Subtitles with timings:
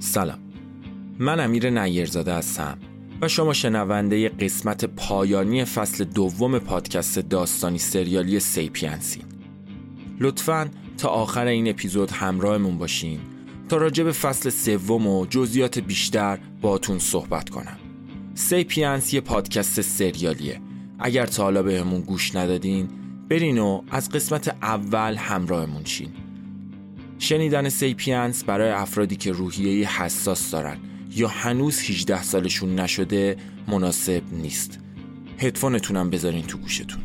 [0.00, 0.38] سلام.
[1.18, 2.78] من امیر نیرزاده هستم
[3.22, 9.22] و شما شنونده قسمت پایانی فصل دوم پادکست داستانی سریالی سیپینسین
[10.20, 13.20] لطفا تا آخر این اپیزود همراهمون باشین
[13.68, 17.78] تا راجع به فصل سوم و جزئیات بیشتر باتون صحبت کنم.
[18.34, 20.60] سیپینس یه پادکست سریالیه.
[20.98, 22.88] اگر تا حالا بهمون گوش ندادین
[23.28, 26.10] برین و از قسمت اول همراهمون شین.
[27.22, 30.78] شنیدن سیپینس برای افرادی که روحیه حساس دارن
[31.10, 33.36] یا هنوز 18 سالشون نشده
[33.68, 34.80] مناسب نیست.
[35.38, 37.00] هدفونتونم بذارین تو گوشتون.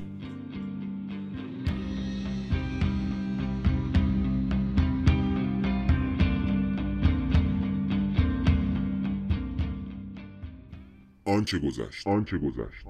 [11.26, 12.86] آنچه گذشت آنچه گذشت.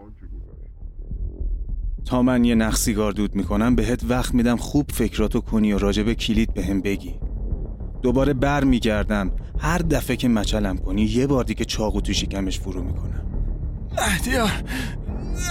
[2.05, 6.13] تا من یه نخ سیگار دود می‌کنم بهت وقت میدم خوب فکراتو کنی و راجب
[6.13, 7.15] کلید بهم بگی.
[8.01, 12.83] دوباره بر میگردم هر دفعه که مچلم کنی یه بار دیگه چاقو تو شکمش فرو
[12.83, 13.25] می‌کنم.
[13.97, 14.51] مهدیار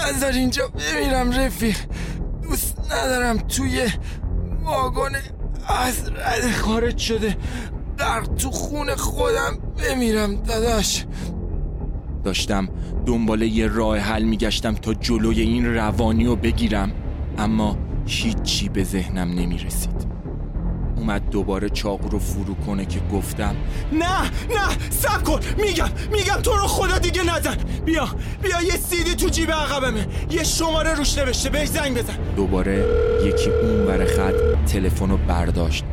[0.09, 1.77] نظر اینجا بمیرم رفیق.
[2.43, 3.89] دوست ندارم توی
[4.65, 5.17] واگن
[5.69, 7.37] از رد خارج شده
[7.99, 11.05] در تو خون خودم بمیرم داداش.
[12.25, 12.69] داشتم.
[13.07, 16.93] دنبال یه راه حل میگشتم تا جلوی این روانی رو بگیرم.
[17.39, 20.15] اما هیچی به ذهنم نمی‌رسید.
[20.97, 23.57] اومد دوباره چاقو رو فرو کنه که گفتم
[23.93, 25.41] نه نه سب کن.
[25.59, 27.57] میگم میگم تو رو خدا دیگه نزن.
[27.85, 28.09] بیا
[28.43, 30.07] بیا یه سیدی تو جیب عقبمه.
[30.31, 32.17] یه شماره روش نوشته بهش زنگ بزن.
[32.37, 32.85] دوباره
[33.25, 35.85] یکی اون ور خط تلفن رو برداشت.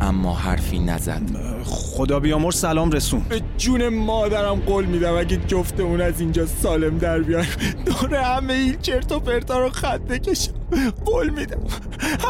[0.00, 1.22] اما حرفی نزد.
[1.64, 7.18] خدا بیامر سلام رسون به جون مادرم قول میدم اگه جفتمون از اینجا سالم در
[7.18, 7.46] بیایم
[7.86, 10.52] دور همه این چرت و پرتا رو خط بکشم.
[11.04, 11.60] قول میدم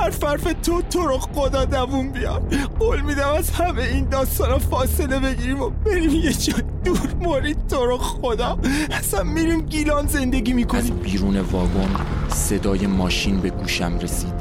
[0.01, 2.43] حرف حرف تو تو رو خدا دوون بیار.
[2.79, 7.87] قول میدم از همه این داستان فاصله بگیریم و بریم یه جا دور مورید تو
[7.87, 8.59] رو خدا.
[8.91, 10.83] اصلا میریم گیلان زندگی می‌کنیم.
[10.83, 11.91] از بیرون واگن
[12.29, 14.35] صدای ماشین به گوشم رسید.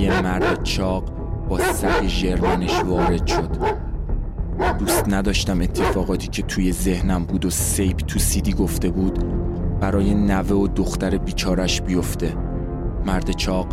[0.00, 1.11] یه مرد چاق
[1.52, 3.50] با سگ ژرمنش وارد شد.
[4.78, 9.18] دوست نداشتم اتفاقاتی که توی ذهنم بود و سیب تو سیدی گفته بود
[9.80, 12.34] برای نوه و دختر بیچارش بیفته.
[13.06, 13.68] مرد چاق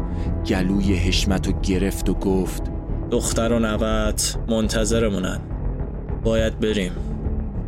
[0.48, 2.64] گلوی حشمت و گرفت و گفت
[3.12, 5.40] دختر و نوت منتظرمونن.
[6.24, 6.92] باید بریم.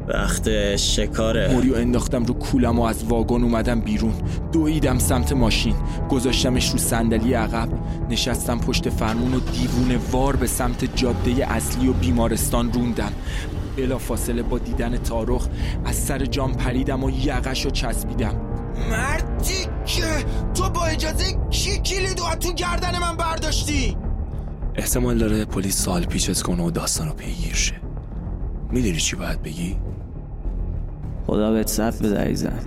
[0.07, 1.53] وقت شکاره.
[1.53, 4.13] موریو انداختم رو کولم و از واگن اومدم بیرون.
[4.51, 5.75] دویدم سمت ماشین.
[6.09, 7.69] گذاشتمش رو صندلی عقب.
[8.09, 13.11] نشستم پشت فرمون و دیوونه وار به سمت جاده اصلی و بیمارستان روندم.
[13.77, 15.47] بلا فاصله با دیدن تارخ
[15.85, 18.35] از سر جام پریدم و یقش رو چسبیدم.
[18.89, 23.97] مردی که تو با اجازه کی کلید و تو گردن من برداشتی؟
[24.75, 27.80] احتمال داره پلیس سال پیچت کنه و داستان رو پیگیر شه.
[28.71, 29.75] می‌دونی چی باید بگی؟
[31.27, 32.59] خدا بهت صف عزیزم.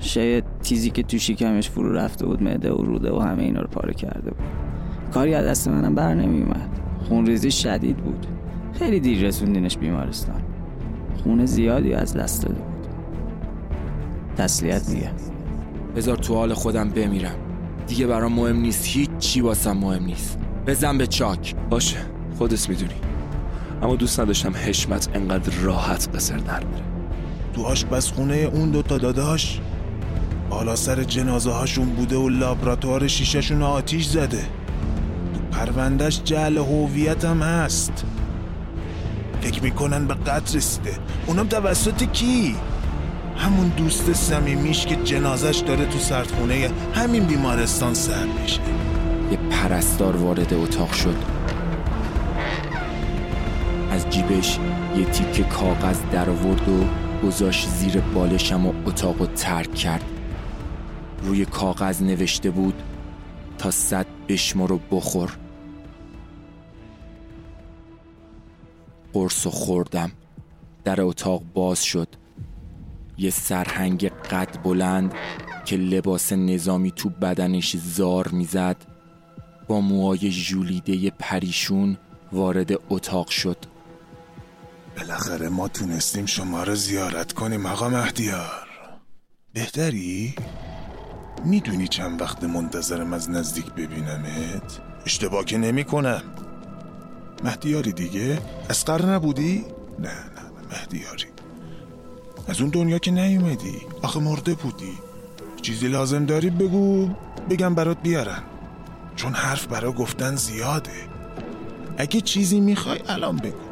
[0.00, 3.68] شاید تیزی که تو شکمش فرو رفته بود معده و روده و همه اینا رو
[3.68, 4.46] پاره کرده بود.
[5.14, 6.68] کاری از دست منم بر نمیومد
[7.08, 8.26] خونریزی شدید بود.
[8.72, 10.42] خیلی دیر رسوندینش بیمارستان.
[11.22, 12.86] خون زیادی از دست داده بود.
[14.36, 15.10] تسلیت میگم.
[15.96, 17.34] بذار تو حال خودم بمیرم.
[17.86, 18.86] دیگه برام مهم نیست.
[18.86, 20.38] هیچ چی واسم مهم نیست.
[20.66, 21.54] بزن به چاک.
[21.70, 21.96] باشه.
[22.38, 22.94] خودت می‌دونی.
[23.82, 26.82] اما دوست نداشتم حشمت انقدر راحت قصر در بره.
[27.54, 29.60] تو آشپزخونه اون دوتا داداش.
[30.50, 34.42] بالا سر جنازه هاشون بوده و لابراتوار شیشهشون آتیش زده.
[35.34, 38.04] تو پروندهش جعل هویت هم هست.
[39.40, 40.98] فکر می‌کنن به قتل رسیده.
[41.26, 42.56] اونم توسط کی؟
[43.36, 48.60] همون دوست صمیمیش که جنازش داره تو سردخونه همین بیمارستان سر میشه.
[49.30, 51.37] یه پرستار وارد اتاق شد.
[54.18, 54.58] جیبش
[54.96, 56.84] یه تیکه کاغذ در آورد و
[57.26, 60.04] گذاشت زیر بالشم و اتاق رو ترک کرد.
[61.22, 62.82] روی کاغذ نوشته بود
[63.58, 65.38] تا صد بشمار رو بخور.
[69.12, 70.10] قرص و خوردم.
[70.84, 72.08] در اتاق باز شد.
[73.18, 75.14] یه سرهنگ قد بلند
[75.64, 78.76] که لباس نظامی تو بدنش زار می‌زد
[79.68, 81.96] با موهای ژولیده پریشون
[82.32, 83.56] وارد اتاق شد.
[84.98, 88.68] بالاخره ما تونستیم شما رو زیارت کنیم آقا مهدیار
[89.54, 90.34] بهتری؟
[91.44, 96.22] می‌دونی چند وقت منتظرم از نزدیک ببینمت؟ اشتباه که نمی کنم
[97.44, 98.38] مهدیاری دیگه؟
[98.70, 99.64] اسقر نبودی؟
[99.98, 101.26] نه نه مهدیاری
[102.48, 104.98] از اون دنیا که نیومدی آخه مرده بودی
[105.62, 107.10] چیزی لازم داری بگو
[107.50, 108.42] بگم برات بیارن
[109.16, 111.08] چون حرف برا گفتن زیاده
[111.98, 113.67] اگه چیزی می‌خوای الان بگو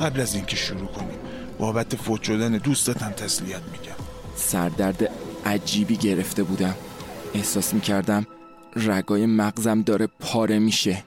[0.00, 1.18] قبل از اینکه شروع کنیم.
[1.58, 4.04] بابت فوت شدن دوستتم تسلیت میگم.
[4.36, 5.10] سردرد
[5.46, 6.74] عجیبی گرفته بودم.
[7.34, 8.26] احساس می‌کردم
[8.76, 11.02] رگای مغزم داره پاره میشه.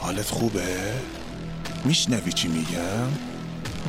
[0.00, 0.62] حالت خوبه؟
[1.84, 3.08] میشنوی چی میگم؟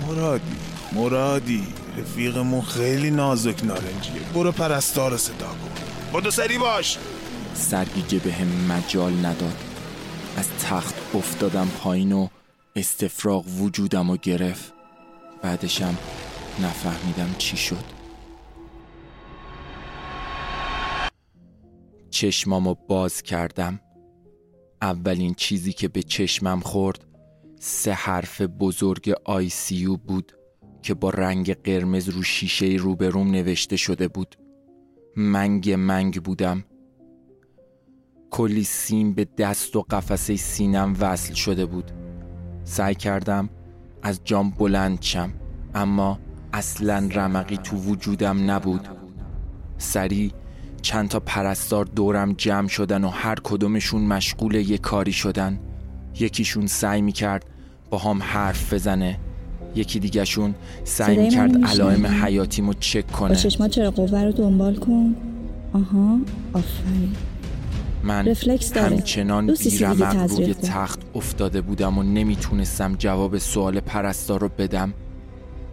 [0.08, 0.56] مرادی
[0.94, 1.68] مرادی.
[1.98, 4.22] رفیقمون خیلی نازک نارنجیه.
[4.34, 6.20] برو پرستار رو صدا کن.
[6.20, 6.98] بدو سری باش.
[7.56, 9.58] سرگیجه به هم مجال نداد.
[10.38, 12.28] از تخت افتادم پایین و
[12.78, 14.74] استفراغ وجودم و گرفت.
[15.42, 15.98] بعدشم
[16.62, 17.84] نفهمیدم چی شد.
[22.10, 23.80] چشمامو باز کردم.
[24.82, 27.06] اولین چیزی که به چشمم خورد
[27.60, 30.32] سه حرف بزرگ آی سی بود
[30.82, 34.36] که با رنگ قرمز رو شیشه روبروم نوشته شده بود.
[35.16, 36.64] منگ منگ بودم.
[38.30, 42.07] کلی سیم به دست و قفسه سینم وصل شده بود.
[42.70, 43.50] سعی کردم
[44.04, 45.30] از جام بلند شم
[45.76, 46.20] اما
[46.54, 48.88] اصلا رمقی تو وجودم نبود.
[49.78, 50.32] سریع
[50.82, 55.60] چند تا پرستار دورم جمع شدن و هر کدومشون مشغول یه کاری شدن.
[56.20, 57.46] یکیشون سعی می‌کرد
[57.90, 59.20] با هم حرف بزنه
[59.76, 63.36] یکی دیگهشون سعی می‌کرد علائم؟ حیاتیمو چک با کنه.
[63.36, 65.16] چشما چرا قوه رو دنبال کن.
[65.74, 66.20] آها
[66.54, 67.16] آفرین.
[68.08, 68.96] من رفلکس داره.
[68.96, 70.54] همچنان بیرمق روی.
[70.54, 74.94] تخت افتاده بودم و نمی‌تونستم جواب سوال پرستار رو بدم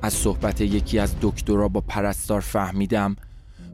[0.02, 3.16] از صحبت یکی از دکترها با پرستار فهمیدم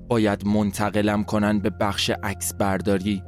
[0.08, 3.22] باید منتقلم کنن به بخش عکس برداری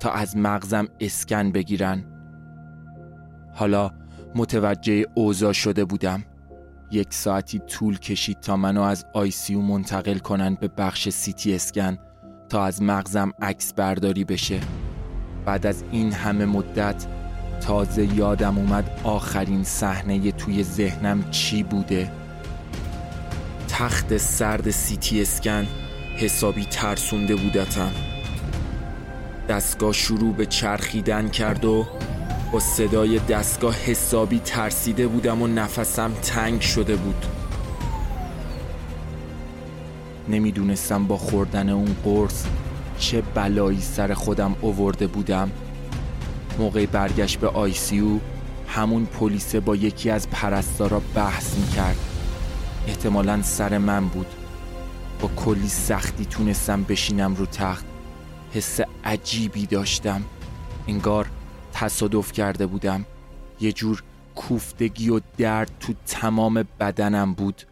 [0.00, 2.04] تا از مغزم اسکن بگیرن
[3.54, 3.90] حالا
[4.34, 6.24] متوجه اوضاع شده بودم
[6.90, 11.98] یک ساعتی طول کشید تا منو از آی‌سی‌یو منتقل کنن به بخش سی‌تی اسکن
[12.52, 14.60] تا از مغزم عکس برداری بشه.
[15.44, 17.06] بعد از این همه مدت
[17.60, 22.12] تازه یادم اومد آخرین صحنه توی ذهنم چی بوده.
[23.68, 25.66] تخت سرد سی‌تی اسکن
[26.16, 27.92] حسابی ترسونده بودتم.
[29.48, 31.86] دستگاه شروع به چرخیدن کرد و
[32.52, 37.26] با صدای دستگاه حسابی ترسیده بودم و نفسم تنگ شده بود.
[40.28, 42.44] نمی‌دونستم با خوردن اون قرص
[42.98, 45.50] چه بلایی سر خودم اوورده بودم.
[46.58, 48.18] موقع برگشت به آیسیو
[48.68, 51.96] همون پلیسه با یکی از پرستارا بحث می‌کرد.
[52.86, 54.26] احتمالا سر من بود.
[55.20, 57.84] با کلی سختی تونستم بشینم رو تخت.
[58.52, 60.22] حس عجیبی داشتم.
[60.88, 61.26] انگار
[61.72, 63.04] تصادف کرده بودم.
[63.60, 64.02] یه جور
[64.36, 67.62] کوفتگی و درد تو تمام بدنم بود.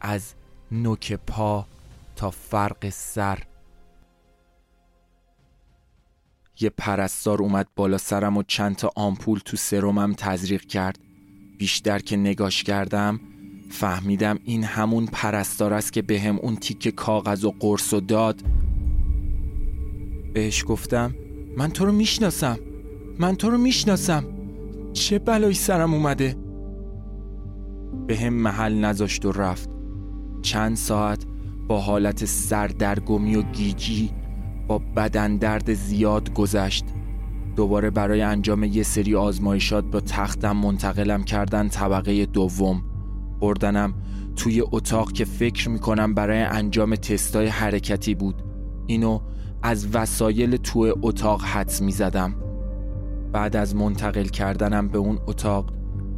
[0.00, 0.32] از
[0.72, 1.66] نوک پا
[2.16, 3.38] تا فرق سر.
[6.60, 10.98] یه پرستار اومد بالا سرم و چند تا آمپول تو سرمم تزریق کرد.
[11.58, 13.20] بیشتر که نگاش کردم
[13.70, 18.42] فهمیدم این همون پرستار است که بهم اون تیک کاغذ و قرص و داد.
[20.34, 21.14] بهش گفتم
[21.56, 22.58] من تو رو می‌شناسم
[23.18, 24.24] من تو رو می‌شناسم.
[24.92, 26.36] چه بلایی سرم اومده؟
[28.06, 29.70] به هم محل نذاشت و رفت.
[30.42, 31.24] چند ساعت
[31.68, 34.10] با حالت سردرگمی و گیجی
[34.68, 36.84] با بدن درد زیاد گذشت.
[37.56, 42.82] دوباره برای انجام یه سری آزمایشات با تختم منتقلم کردن طبقه دوم.
[43.40, 43.94] بردنم
[44.36, 48.42] توی اتاق که فکر می‌کنم برای انجام تستای حرکتی بود.
[48.86, 49.20] اینو
[49.62, 52.34] از وسایل توی اتاق حدس می‌زدم.
[53.32, 55.72] بعد از منتقل کردنم به اون اتاق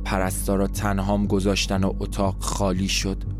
[0.05, 3.38] پرستارا تنهام گذاشتن و اتاق خالی شد.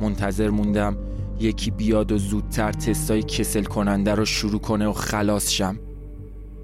[0.00, 0.96] منتظر موندم
[1.40, 5.78] یکی بیاد و زودتر تستای کسل کننده رو شروع کنه و خلاص شم.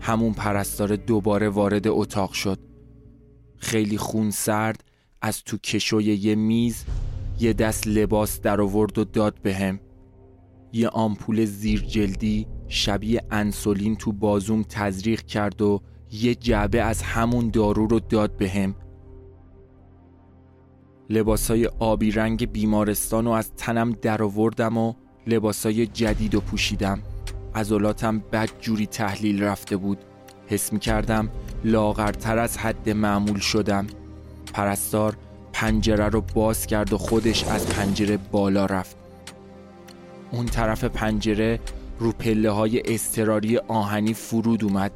[0.00, 2.58] همون پرستار دوباره وارد اتاق شد.
[3.56, 4.84] خیلی خون سرد
[5.22, 6.84] از تو کشوی یه میز
[7.40, 9.80] یه دست لباس در آورد و داد بهم.
[10.72, 15.80] یه آمپول زیر جلدی شبیه انسولین تو بازوم تزریق کرد و
[16.12, 18.74] یه جعبه از همون دارو رو داد بهم.
[21.10, 24.94] لباسای آبی رنگ بیمارستان و از تنم در آوردم و
[25.26, 27.02] لباسای جدید و پوشیدم.
[27.54, 29.98] عضلاتم بد جوری تحلیل رفته بود.
[30.46, 31.28] حس می کردم
[31.64, 33.86] لاغرتر از حد معمول شدم.
[34.54, 35.16] پرستار
[35.52, 38.96] پنجره رو باز کرد و خودش از پنجره بالا رفت.
[40.30, 41.60] اون طرف پنجره
[41.98, 44.92] رو پله های استراری آهنی فرود اومد.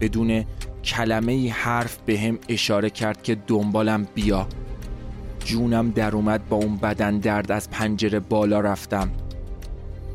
[0.00, 0.44] بدون
[0.84, 4.46] کلمه ای حرف به هم اشاره کرد که دنبالم بیا.
[5.44, 9.10] جونم در اومد با اون بدن درد از پنجره بالا رفتم.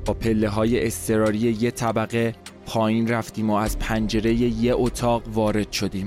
[0.06, 6.06] با پله های استراری یه طبقه پایین رفتیم و از پنجره یه اتاق وارد شدیم.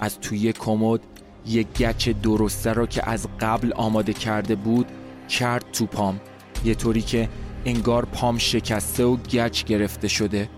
[0.00, 1.00] از توی کمد
[1.46, 4.86] یک گچ درسته را که از قبل آماده کرده بود
[5.28, 6.20] کرد تو پام.
[6.64, 7.28] یه طوری که
[7.64, 10.48] انگار پام شکسته و گچ گرفته شده.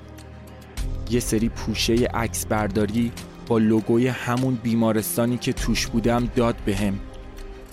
[1.10, 3.12] یه سری پوشه عکس برداری
[3.46, 6.98] با لوگوی همون بیمارستانی که توش بودم داد بهم.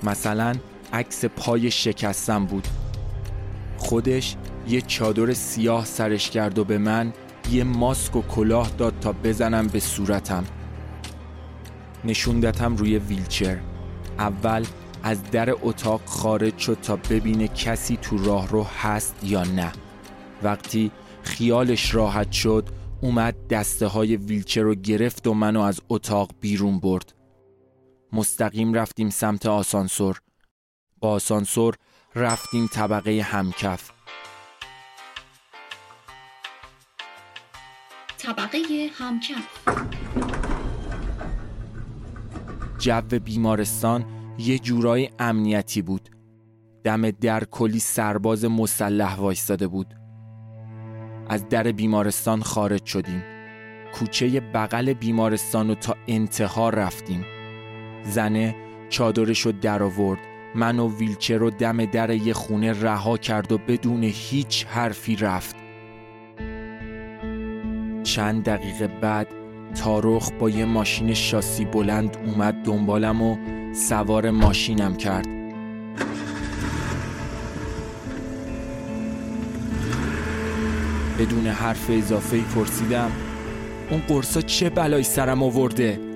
[0.04, 0.56] مثلا
[0.94, 2.68] عکس پای شکستم بود.
[3.78, 4.36] خودش
[4.68, 7.14] یه چادر سیاه سرش کرد و به من
[7.52, 10.44] یه ماسک و کلاه داد تا بزنم به صورتم.
[12.06, 13.60] نشوندتم روی ویلچر.
[14.20, 14.66] اول
[15.04, 19.72] از در اتاق خارج شد تا ببینه کسی تو راه رو هست یا نه.
[20.44, 20.92] وقتی
[21.24, 22.70] خیالش راحت شد
[23.02, 27.14] اومد دسته های ویلچر رو گرفت و منو از اتاق بیرون برد.
[28.14, 30.22] مستقیم رفتیم سمت آسانسور.
[31.00, 31.76] با آسانسور
[32.16, 33.92] رفتیم طبقه همکف.
[38.18, 38.60] طبقه
[38.94, 39.48] همکف.
[42.80, 44.06] جو بیمارستان
[44.38, 46.10] یه جورای امنیتی بود.
[46.84, 49.94] دم در کلی سرباز مسلح وایستاده بود.
[51.30, 53.24] از در بیمارستان خارج شدیم.
[53.94, 57.33] کوچه بغل بیمارستان رو تا انتها رفتیم.
[58.04, 58.56] زنه
[58.90, 60.20] چادرش رو در آورد.
[60.56, 65.56] من و ویلچر رو دم در یه خونه رها کرد و بدون هیچ حرفی رفت.
[68.04, 69.28] چند دقیقه بعد
[69.76, 73.38] تارخ با یه ماشین شاسی بلند اومد دنبالم و
[73.74, 75.28] سوار ماشینم کرد.
[81.20, 83.12] بدون حرف اضافه پرسیدم
[83.90, 86.13] اون قرصا چه بلایی سرم آورده؟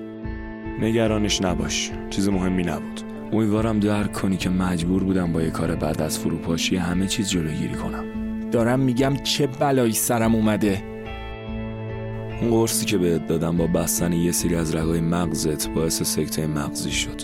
[0.80, 1.90] نگرانش نباش.
[2.10, 3.00] چیز مهمی نبود.
[3.32, 7.74] امیدوارم درک کنی که مجبور بودم با یه کار بعد از فروپاشی همه چیز جلوگیری
[7.74, 8.04] کنم.
[8.50, 10.82] دارم میگم چه بلایی سرم اومده.
[12.40, 16.90] اون قرصی که بهت دادم با بستن یه سری از رگای مغزت باعث سکته مغزی
[16.90, 17.22] شد.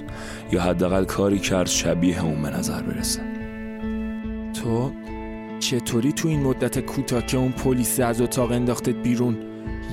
[0.53, 3.21] یا حداقل کاری کرد شبیه اون به نظر برسه.
[4.55, 4.93] تو
[5.59, 9.37] چطوری تو این مدت کوتاه که اون پلیس از اتاق انداختت بیرون؟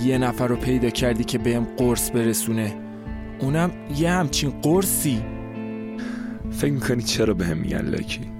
[0.03, 2.80] یه نفر رو پیدا کردی که بهم قرص برسونه.
[3.41, 5.21] اونم یه همچین قرصی.
[6.51, 8.31] فکر می‌کنی چرا به هم میگن لکی؟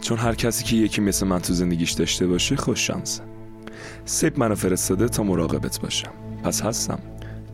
[0.00, 3.22] چون هر کسی که یکی مثل من تو زندگیش داشته باشه خوش شانسه
[4.04, 6.12] سیب منو فرستاده تا مراقبت باشم.
[6.44, 6.98] پس هستم.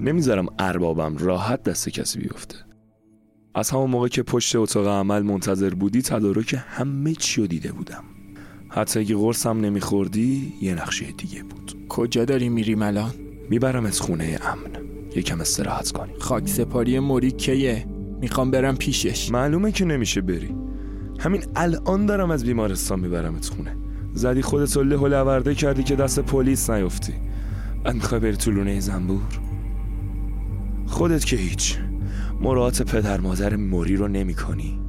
[0.01, 2.57] نمی‌ذارم اربابم راحت دست کسی بیفته.
[3.55, 8.05] از همون موقع که پشت اتاق عمل منتظر بودی تدارک همه چی رو دیده بودم.
[8.69, 11.87] حتی اگه قرصم نمیخوردی یه نقشه دیگه بود.
[11.89, 13.13] کجا داری میریم الان؟
[13.51, 14.98] می‌برم از خونه امن.
[15.17, 17.87] یکم استراحت کنی خاک سپاری موری کیه؟
[18.21, 19.31] می‌خوام برم پیشش.
[19.31, 20.55] معلومه که نمیشه بری.
[21.19, 23.77] همین الان دارم از بیمارستان میبرمت خونه.
[24.15, 27.13] زدی خودت له و لورده کردی که دست پلیس نیفتی.
[27.85, 29.41] بعد می‌خوای بری تو لونه زنبور؟
[30.87, 31.79] خودت که هیچ.
[32.41, 34.81] مراعات پدر مادر موری رو نمی کنی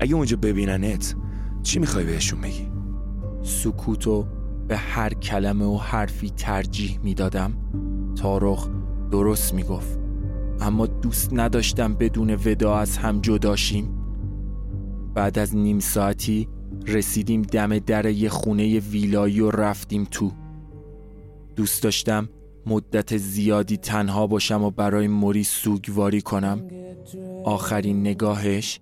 [0.00, 1.14] اگه اونجا ببیننت
[1.62, 2.68] چی می‌خوای بهشون بگی؟
[3.42, 4.26] سکوتو
[4.68, 7.52] به هر کلمه و حرفی ترجیح می‌دادم.
[8.16, 8.68] تارخ
[9.10, 9.98] درست می‌گفت.
[10.60, 13.88] اما دوست نداشتم بدون ودا از هم جداشیم
[15.14, 16.48] بعد از نیم ساعتی
[16.86, 20.32] رسیدیم دم در یه خونه ویلایی و رفتیم تو.
[21.56, 22.28] دوست داشتم
[22.66, 26.62] مدت زیادی تنها باشم و برای موری سوگواری کنم.
[27.44, 28.80] آخرین نگاهش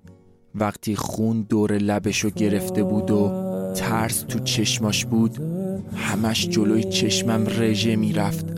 [0.54, 3.32] وقتی خون دور لبشو گرفته بود و
[3.76, 5.38] ترس تو چشماش بود
[5.94, 8.57] همش جلوی چشمم رژه می‌رفت.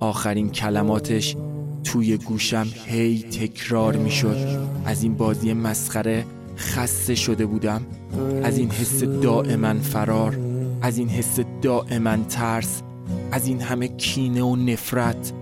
[0.00, 1.36] آخرین کلماتش
[1.84, 4.58] توی گوشم هی تکرار می‌شد.
[4.84, 6.24] از این بازی مسخره
[6.56, 7.82] خسته شده بودم.
[8.42, 10.38] از این حس دائما فرار
[10.82, 12.82] از این حس دائما ترس
[13.32, 15.32] از این همه کینه و نفرت.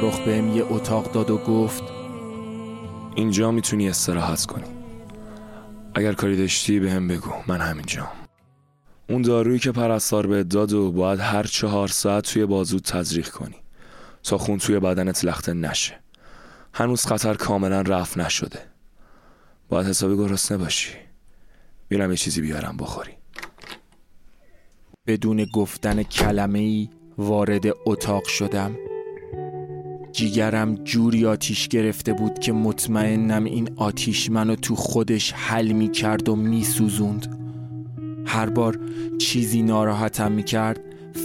[0.00, 1.82] تارخ بهم یه اتاق داد و گفت
[3.14, 4.64] اینجا می‌تونی استراحت کنی.
[5.94, 8.08] اگر کاری داشتی به هم بگو من همینجا
[9.08, 13.56] اون دارویی که پرستار به داد و باید هر چهار ساعت توی بازود تزریق کنی
[14.22, 16.00] تا خون توی بدنت لخته نشه.
[16.74, 18.60] هنوز خطر کاملا رفت نشده.
[19.68, 20.92] باید حسابی گرسنه باشی.
[21.90, 23.12] میرم یه چیزی بیارم بخوری.
[25.06, 26.88] بدون گفتن کلمه ای
[27.18, 28.76] وارد اتاق شدم.
[30.16, 36.28] جیگرم جوری آتیش گرفته بود که مطمئنم این آتیش منو تو خودش حل می کرد
[36.28, 37.38] و می سوزوند.
[38.26, 38.78] هر بار
[39.18, 40.80] چیزی ناراحتم می کرد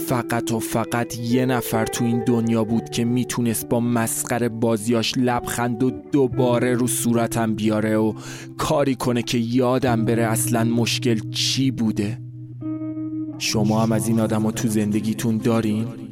[0.08, 5.82] فقط و فقط یه نفر تو این دنیا بود که می‌تونست با مسخره بازیاش لبخند
[5.82, 8.14] و دوباره رو صورتم بیاره و
[8.58, 12.18] کاری کنه که یادم بره اصلا مشکل چی بوده
[13.38, 16.11] شما هم از این آدم تو زندگیتون دارین؟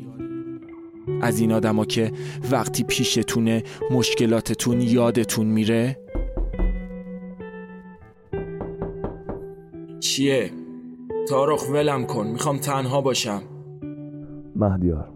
[1.23, 2.13] از این آدما که
[2.53, 5.97] وقتی پیشتونه مشکلاتتون یادتون میره؟
[10.01, 10.51] چیه؟
[11.29, 13.43] تارخ ولم کن می‌خوام تنها باشم.
[14.57, 15.13] مهدیار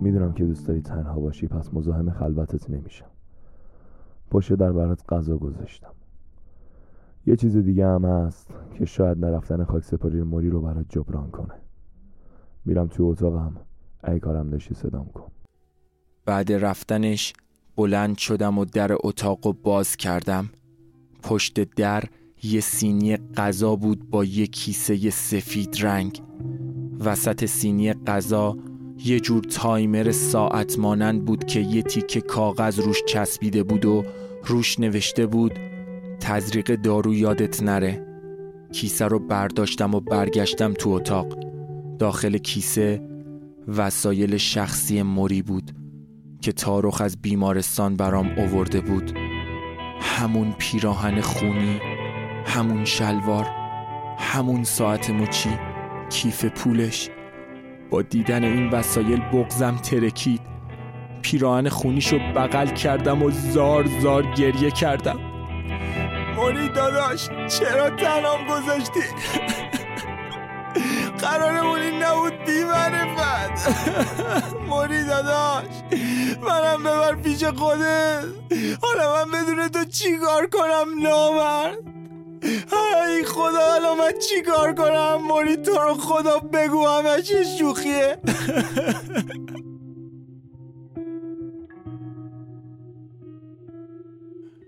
[0.00, 3.10] می‌دونم که دوست داری تنها باشی پس مزاحم خلوتت نمیشم.
[4.30, 5.92] پشت در برات غذا گذاشتم.
[7.26, 11.54] یه چیز دیگه هم هست که شاید نرفتن خاک سپاری موری رو برات جبران کنه.
[12.64, 13.56] میرم توی اتاقم.
[14.08, 15.30] ای کارم داشتی صدام کن.
[16.24, 17.32] بعد رفتنش
[17.76, 20.50] بلند شدم و در اتاق و باز کردم.
[21.22, 22.04] پشت در
[22.42, 26.22] یه سینی غذا بود با یه کیسه سفید رنگ.
[27.00, 28.56] وسط سینی غذا
[29.04, 34.04] یه جور تایمر ساعت مانند بود که یه تیکه کاغذ روش چسبیده بود و
[34.44, 35.52] روش نوشته بود
[36.20, 38.06] تزریق دارو یادت نره.
[38.72, 41.38] کیسه رو برداشتم و برگشتم تو اتاق.
[41.98, 43.11] داخل کیسه
[43.68, 45.72] وسایل شخصی موری بود
[46.40, 49.12] که تارخ از بیمارستان برام اوورده بود.
[50.00, 51.80] همون پیراهن خونی
[52.46, 53.46] همون شلوار
[54.18, 55.58] همون ساعت مچی
[56.10, 57.08] کیف پولش.
[57.90, 60.40] با دیدن این وسایل بغزم ترکید.
[61.22, 65.20] پیراهن خونیشو بغل کردم و زار زار گریه کردم.
[66.36, 69.00] موری داداش چرا تنام گذاشتی؟
[71.18, 73.68] قرارمون این نبود بی معرفت
[74.68, 75.66] موری داداش
[76.42, 78.24] منم ببر پیش خودت.
[78.82, 81.78] حالا من بدون تو چیکار کنم نامرد؟
[83.08, 88.18] ای خدا الان من چی کار کنم؟ موری تو رو خدا بگو همش یه شوخیه.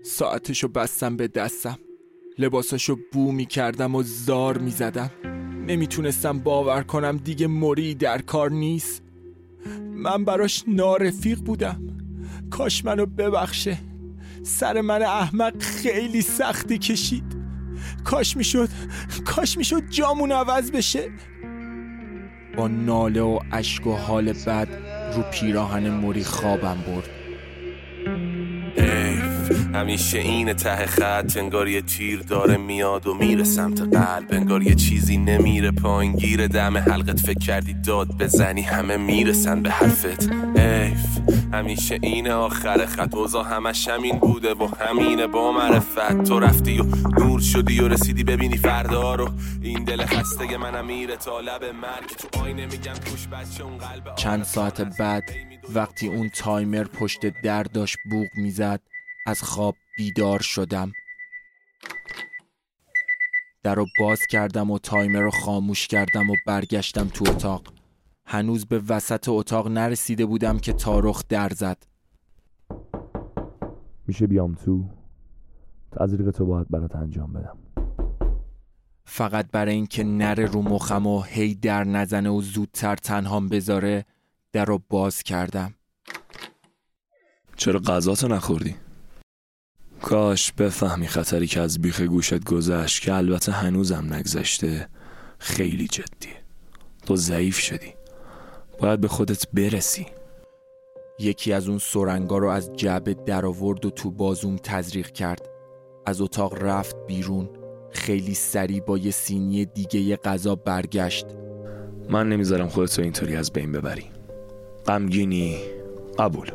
[0.03, 1.77] ساعتشو بستم به دستم.
[2.37, 5.11] لباساشو بو می کردم و زار می زدم
[5.67, 9.03] نمی‌تونستم باور کنم دیگه موری در کار نیست.
[9.95, 11.81] من براش نارفیق بودم.
[12.49, 13.77] کاش منو ببخشه.
[14.43, 17.35] سر من احمق خیلی سختی کشید.
[18.03, 18.69] کاش می‌شد
[19.25, 21.09] کاش می‌شد جامون عوض بشه.
[22.57, 24.67] با ناله و اشک و حال بد
[25.15, 27.09] رو پیراهن موری خوابم برد.
[29.75, 34.75] همیشه این ته خط انگار یه تیر داره میاد و میره سمت قلب انگار یه
[34.75, 36.15] چیزی نمیره پایین.
[36.15, 40.29] گیر دم حلقت فکر کردی داد بزنی همه می‌رسن به حرفت.
[40.55, 41.19] ایف
[41.53, 43.13] همیشه این آخر خط.
[43.13, 46.23] اوزا همش همین بوده و همینه با معرفت.
[46.23, 46.83] تو رفتی و
[47.19, 49.29] نور شدی و رسیدی ببینی فردا رو.
[49.61, 52.09] این دل خسته منم میره تا لب مرگ.
[52.17, 55.23] تو آینه میگم کوش بچه اون قلب چند ساعت بعد
[55.73, 58.81] وقتی اون تایمر پشت در داشت بوغ می‌زد
[59.25, 60.91] از خواب بیدار شدم.
[63.63, 67.73] در رو باز کردم و تایمر رو خاموش کردم و برگشتم تو اتاق.
[68.25, 71.77] هنوز به وسط اتاق نرسیده بودم که تارخ در زد.
[74.07, 74.89] میشه بیام تو؟
[75.91, 77.57] تزریق تو باید برات انجام بدم.
[79.05, 84.05] فقط برای اینکه نره رو مخم و هی در نزنه و زودتر تنهام بذاره
[84.51, 85.73] در رو باز کردم.
[87.55, 88.75] چرا غذاتو نخوردی؟
[90.05, 94.87] کاش بفهمی خطری که از بیخ گوشت گذشت که البته هنوزم نگذشته.
[95.39, 96.43] خیلی جدیه
[97.05, 97.93] تو ضعیف شدی.
[98.79, 100.05] باید به خودت برسی.
[101.19, 105.49] یکی از اون سرنگا رو از جعبه در آورد و تو بازوم تزریق کرد.
[106.05, 107.49] از اتاق رفت بیرون.
[107.91, 111.25] خیلی سریع با یه سینی دیگه یه غذا برگشت.
[112.09, 114.05] من نمی‌ذارم خودتو اینطوری از بین ببری.
[114.85, 115.57] غمگینی
[116.19, 116.51] قبول.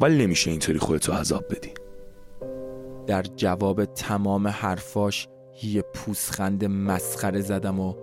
[0.00, 1.81] ولی نمیشه اینطوری خودتو عذاب بدی.
[3.06, 5.28] در جواب تمام حرفاش
[5.62, 7.94] یه پوسخند مسخره زدم و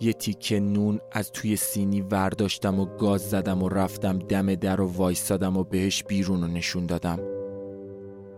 [0.00, 4.92] یه تیکه نون از توی سینی ورداشتم و گاز زدم و رفتم دم در و
[4.92, 7.18] وایستادم و بهش بیرون رو نشون دادم.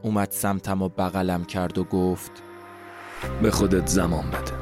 [0.03, 2.31] اومد سمتم و بغلم کرد و گفت
[3.43, 4.53] به خودت زمان بده.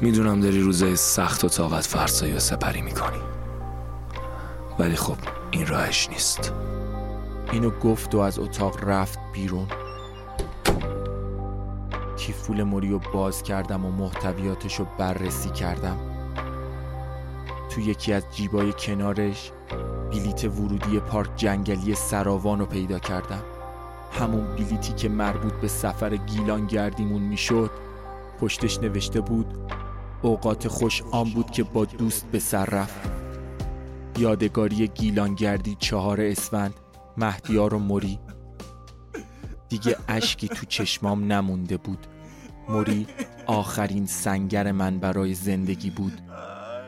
[0.00, 3.18] می‌دونم داری روزای سخت و طاقت فرسایی و سپری می‌کنی.
[4.78, 5.16] ولی خب
[5.50, 6.52] این راهش نیست.
[7.52, 9.66] اینو گفت و از اتاق رفت بیرون.
[12.26, 15.98] کیفول موریو باز کردم و محتویاتش رو بررسی کردم.
[17.70, 19.52] تو یکی از جیبای کنارش
[20.10, 23.42] بلیت ورودی پارک جنگلی سراوان رو پیدا کردم.
[24.12, 27.70] همون بلیتی که مربوط به سفر گیلان گردیمون می‌شد
[28.40, 29.46] پشتش نوشته بود
[30.22, 33.00] اوقات خوش آن بود که با دوست به سر رفت.
[34.18, 36.74] یادگاری گیلانگردی چهار اسفند
[37.16, 38.18] مهدیار و موری.
[39.68, 42.06] دیگه اشکی تو چشمام نمونده بود.
[42.68, 43.06] موری
[43.46, 46.20] آخرین سنگر من برای زندگی بود.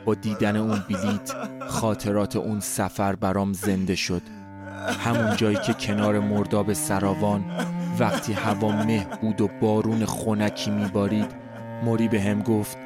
[0.04, 1.34] با دیدن اون بلیت
[1.68, 4.22] خاطرات اون سفر برام زنده شد.
[5.04, 7.44] همون جایی که کنار مرداب سراوان
[7.98, 11.30] وقتی هوا مه بود و بارون خونکی میبارید
[11.84, 12.78] موری به هم گفت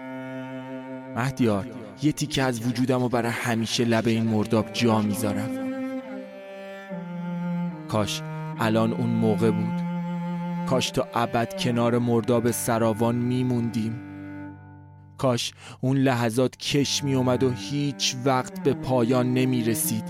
[1.16, 1.66] مهدیار
[2.02, 5.50] یه تیکه از وجودم و برای همیشه لب این مرداب جا می‌ذارم.
[7.88, 8.22] کاش
[8.60, 9.87] الان اون موقع بود.
[10.70, 14.02] کاش تا ابد کنار مرداب سراوان میموندیم.
[15.18, 20.04] کاش اون لحظات کش می اومد و هیچ وقت به پایان نمی رسید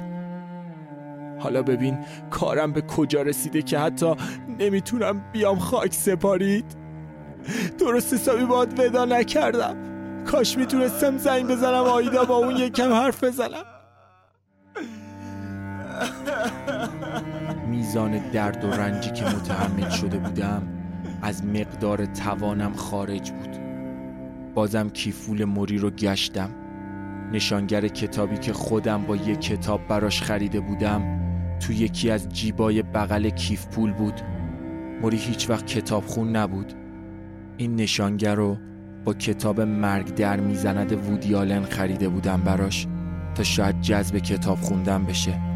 [1.38, 1.98] حالا ببین
[2.30, 4.14] کارم به کجا رسیده که حتی
[4.58, 6.76] نمی‌تونم بیام خاک سپارید.
[7.78, 9.76] درست حسابی باید ودا نکردم.
[10.24, 13.64] کاش می‌تونستم زنگ بزنم آیدا با اون یکم حرف بزنم.
[17.70, 20.62] میزان درد و رنجی که متحمل شده بودم
[21.22, 23.56] از مقدار توانم خارج بود.
[24.54, 26.50] بازم کیفول موری رو گشتم.
[27.32, 31.18] نشانگر کتابی که خودم با یک کتاب براش خریده بودم
[31.60, 34.20] تو یکی از جیبای بغل کیف پول بود.
[35.02, 36.72] موری هیچ وقت کتاب خون نبود.
[37.56, 38.56] این نشانگر رو
[39.04, 42.86] با کتاب مرگ در می‌زند وودیالن خریده بودم براش
[43.34, 45.47] تا شاید جذب کتاب خوندن بشه.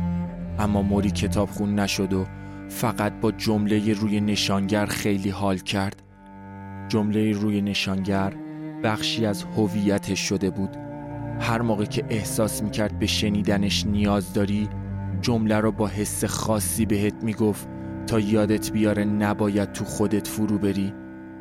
[0.58, 2.26] اما موری کتاب خون نشد و
[2.68, 6.02] فقط با جمله روی نشانگر خیلی حال کرد.
[6.88, 8.32] جمله روی نشانگر
[8.82, 10.76] بخشی از هویتش شده بود.
[11.40, 14.68] هر موقع که احساس می‌کرد به شنیدنش نیاز داری
[15.20, 17.68] جمله رو با حس خاصی بهت می‌گفت
[18.06, 20.92] تا یادت بیاره نباید تو خودت فرو بری.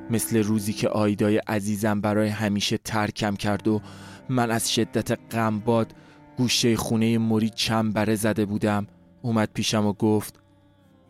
[0.09, 3.81] مثل روزی که آیدای عزیزم برای همیشه ترکم کرد و
[4.29, 5.93] من از شدت غمباد
[6.37, 8.87] گوشه خونه موری چنبره زده بودم.
[9.21, 10.39] اومد پیشم و گفت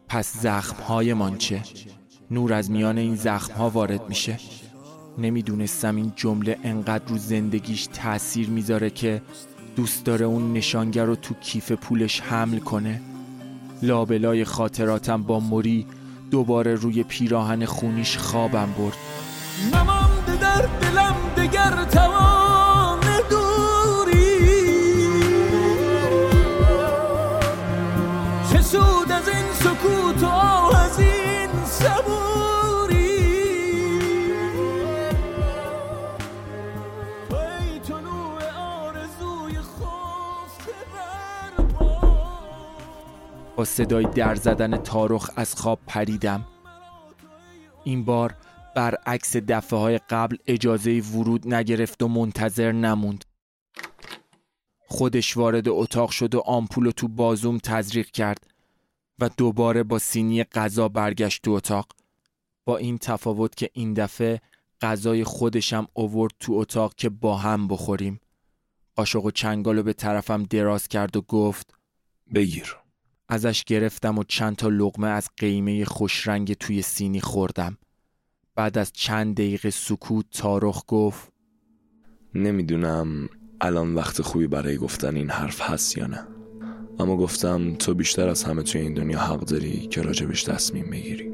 [0.07, 1.61] پس زخم من چه؟
[2.31, 4.37] نور از میان این زخم ها وارد میشه؟
[5.17, 9.21] نمی‌دونستم این جمله انقدر رو زندگیش تاثیر می‌ذاره که
[9.75, 13.01] دوست داره اون نشانگر رو تو کیف پولش حمل کنه؟
[13.81, 15.85] لابلای خاطراتم با موری
[16.31, 18.97] دوباره روی پیراهن خونیش خوابم برد.
[19.73, 22.70] نمانده در دلم دگر توان.
[43.65, 46.47] صدای در زدن تارخ از خواب پریدم.
[47.83, 48.35] این بار
[48.75, 53.25] برعکس دفعه های قبل اجازه ورود نگرفت و منتظر نموند.
[54.87, 58.47] خودش وارد اتاق شد و آمپول تو بازوم تزریق کرد
[59.19, 61.87] و دوباره با سینی غذا برگشت تو اتاق.
[62.65, 64.41] با این تفاوت که این دفعه
[64.81, 68.19] غذای خودشم اوورد تو اتاق که با هم بخوریم.
[68.95, 71.73] قاشق و چنگالو به طرفم دراز کرد و گفت
[72.33, 72.80] بگیر.
[73.33, 77.77] ازش گرفتم و چند تا لغمه از قیمه خوشرنگ توی سینی خوردم.
[78.55, 81.29] بعد از چند دقیقه سکوت تارخ گفت
[82.35, 83.29] نمی‌دونم
[83.61, 86.27] الان وقت خوبی برای گفتن این حرف هست یا نه.
[86.99, 91.33] اما گفتم تو بیشتر از همه توی این دنیا حق داری که راجبش تصمیم بگیری.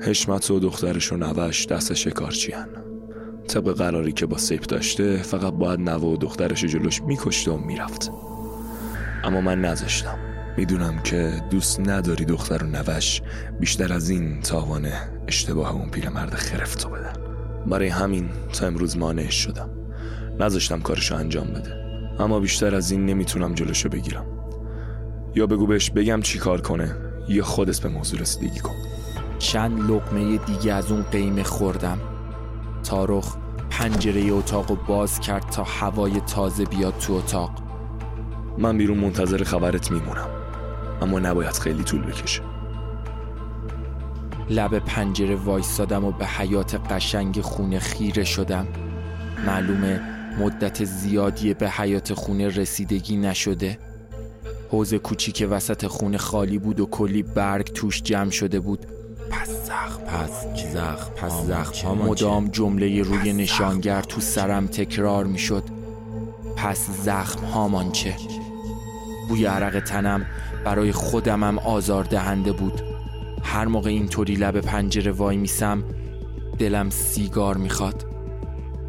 [0.00, 2.68] حشمت و دخترش و نوش دست شکارچی هن.
[3.48, 8.10] طبق قراری که با سیپ داشته فقط باید نوه و دخترش جلوش میکشته و می‌رفت.
[9.24, 10.29] اما من نذاشتم.
[10.56, 13.22] می‌دونم که دوست نداری دختر و نوش
[13.60, 14.88] بیشتر از این تاوان
[15.28, 17.12] اشتباه اون پیرمرد خرفتو بدن.
[17.66, 19.70] برای همین تا امروز مانعش شدم.
[20.40, 21.74] نذاشتم کارشو انجام بده.
[22.18, 24.26] اما بیشتر از این نمی‌تونم جلوشو بگیرم.
[25.34, 26.96] یا بگو بهش بگم چی کار کنه
[27.28, 28.74] یا خودت به موضوع رسیدگی کن.
[29.38, 31.98] چند لقمه دیگه از اون قیمه خوردم.
[32.84, 33.36] تارخ
[33.70, 37.50] پنجره اتاق باز کرد تا هوای تازه بیاد تو اتاق.
[38.58, 40.28] من بیرون منتظر خبرت میمونم.
[41.00, 42.42] اما نباید خیلی طول بکشه.
[44.50, 48.66] لب پنجره وایستادم و به حیات قشنگ خونه خیره شدم.
[49.46, 50.00] معلومه
[50.38, 53.78] مدت زیادی به حیات خونه رسیدگی نشده.
[54.70, 58.86] حوز کوچیک وسط خونه خالی بود و کلی برگ توش جمع شده بود.
[59.30, 61.88] پس زخم پس زخم پس زخم.
[61.88, 65.64] مدام جمله روی نشانگر تو سرم تکرار می شد
[66.56, 68.16] پس زخم هامان چه؟
[69.30, 70.26] بوی عرق تنم
[70.64, 72.82] برای خودمم آزار دهنده بود
[73.42, 75.84] هر موقع اینطوری لب پنجره وای میسم
[76.58, 78.06] دلم سیگار می‌خواد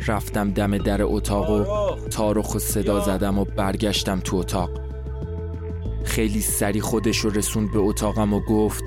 [0.08, 1.65] رفتم دم در اتاق و
[2.10, 4.69] تارخ و صدا زدم و برگشتم تو اتاق
[6.04, 8.84] خیلی سری خودش رو رسوند به اتاقم و گفت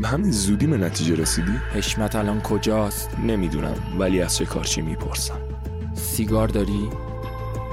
[0.00, 5.40] به همین زودی به نتیجه رسیدی؟ حشمت الان کجاست؟ نمی‌دونم ولی از چه کارچی می‌پرسم
[5.94, 6.88] سیگار داری؟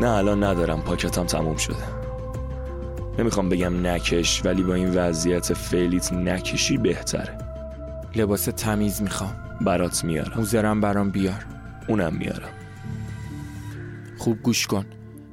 [0.02, 2.01] نه الان ندارم پاکتم تموم شده
[3.20, 7.38] نمی‌خوام بگم نکش ولی با این وضعیت فعلیت نکشی بهتره.
[8.16, 9.36] لباس تمیز می‌خوام.
[9.62, 10.34] برات میارم.
[10.38, 11.46] موزرم برام بیار.
[11.88, 12.50] اونم میارم.
[14.18, 14.86] خوب گوش کن.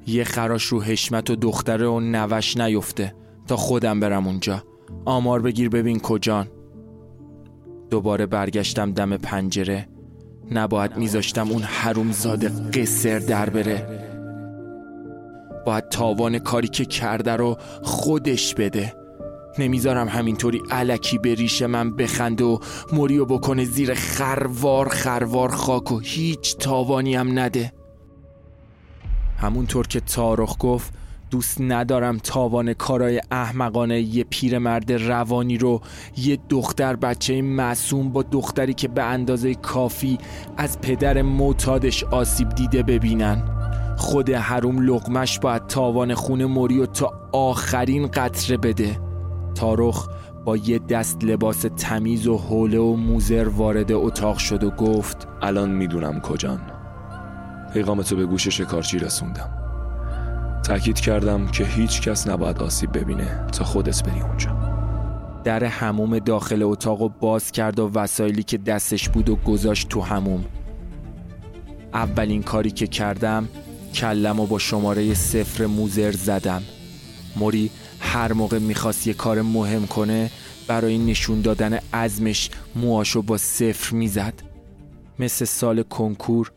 [0.06, 3.14] یه خراش رو حشمت و دختره و نوش نیفته.
[3.46, 4.62] تا خودم برم اونجا.
[5.04, 6.48] آمار بگیر ببین کجان.
[7.90, 9.88] دوباره برگشتم دم پنجره.
[10.50, 13.97] نباید میذاشتم اون حرومزاده قصر در بره.
[15.68, 18.94] باید تاوان کاری که کرده رو خودش بده.
[19.58, 22.58] نمی‌ذارم همینطوری علکی به ریش من بخنده و
[22.92, 27.72] مریو بکنه زیر خروار خروار خاک و هیچ تاوانی هم نده.
[29.38, 30.92] همونطور که تارخ گفت
[31.30, 35.80] دوست ندارم تاوان کارای احمقانه یه پیرمرد روانی رو
[36.16, 40.18] یه دختر بچه معصوم با دختری که به اندازه کافی
[40.56, 43.57] از پدر معتادش آسیب دیده ببینن.
[43.98, 49.00] خود حروم لغمش باید تاوان خون موریو تا آخرین قطره بده.
[49.54, 50.08] تارخ
[50.44, 55.70] با یه دست لباس تمیز و حوله و موزر وارد اتاق شد و گفت الان
[55.70, 56.60] می‌دونم کجان.
[57.72, 59.50] پیغامتو به گوش شکارچی رسوندم.
[60.64, 64.50] تأکید کردم که هیچ کس نباید آسیب ببینه تا خودت بری اونجا.
[65.44, 70.00] در هموم داخل اتاق و باز کرد و وسایلی که دستش بود و گذاشت تو
[70.00, 70.44] هموم
[71.94, 73.48] اولین کاری که کردم
[73.94, 76.62] کلم و با شماره صفر موزر زدم.
[77.36, 77.70] موری
[78.00, 80.30] هر موقع می‌خواست یه کار مهم کنه
[80.66, 84.34] برای نشون دادن عزمش موهاشو با صفر می‌زد.
[85.18, 86.52] مثل سال کنکور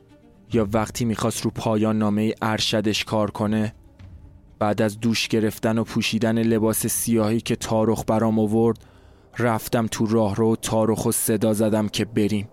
[0.54, 3.74] یا وقتی می‌خواست رو پایان نامه ارشدش کار کنه
[4.60, 8.86] بعد از دوش گرفتن و پوشیدن لباس سیاهی که تارخ برام آورد
[9.40, 12.48] رفتم تو راه رو تارخ و صدا زدم که بریم.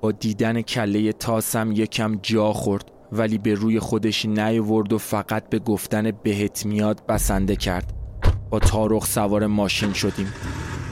[0.00, 2.91] با دیدن کله تاسم یکم جا خورد.
[3.12, 7.92] ولی به روی خودش نیورد و فقط به گفتن بهت میاد بسنده کرد.
[8.50, 10.32] با تارخ سوار ماشین شدیم.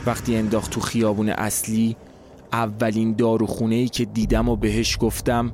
[0.06, 1.96] وقتی انداخت تو خیابون اصلی
[2.52, 5.52] اولین داروخونه ای که دیدم و بهش گفتم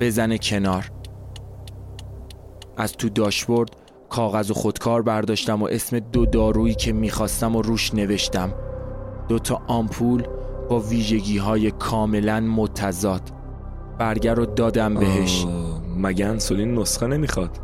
[0.00, 0.90] بزنه کنار.
[2.76, 3.70] از تو داشبورد
[4.08, 8.54] کاغذ و خودکار برداشتم و اسم دو دارویی که می‌خواستم و روش نوشتم.
[9.28, 10.22] دو تا آمپول
[10.68, 13.22] با ویژگی های کاملا متضاد.
[13.98, 15.46] برگر رو دادم بهش.
[16.02, 17.60] مگه انسولین نسخه نمی‌خواد؟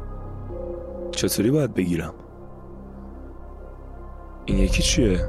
[1.11, 2.15] چطوری باید بگیرم؟
[4.45, 5.29] این یکی چیه؟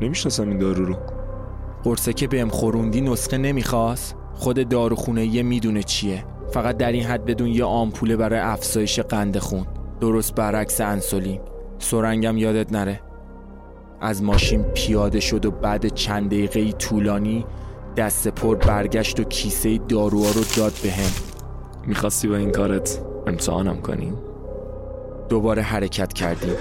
[0.00, 0.96] نمی‌شناسم این دارو رو.
[1.84, 6.24] قرصه که بهم خوروندی نسخه نمی‌خواست؟ خود داروخونه یه می‌دونه چیه.
[6.52, 9.66] فقط در این حد بدون یه آمپوله برای افزایش قند خون.
[10.00, 11.40] درست برعکس انسولین.
[11.78, 13.00] سرنگم یادت نره.
[14.00, 17.46] از ماشین پیاده شد و بعد چند دقیقه طولانی
[17.96, 21.29] دست پر برگشت و کیسه داروها رو داد به هم
[21.90, 24.12] می‌خواستی با این کارت امتحانم کنی؟
[25.28, 26.54] دوباره حرکت کردیم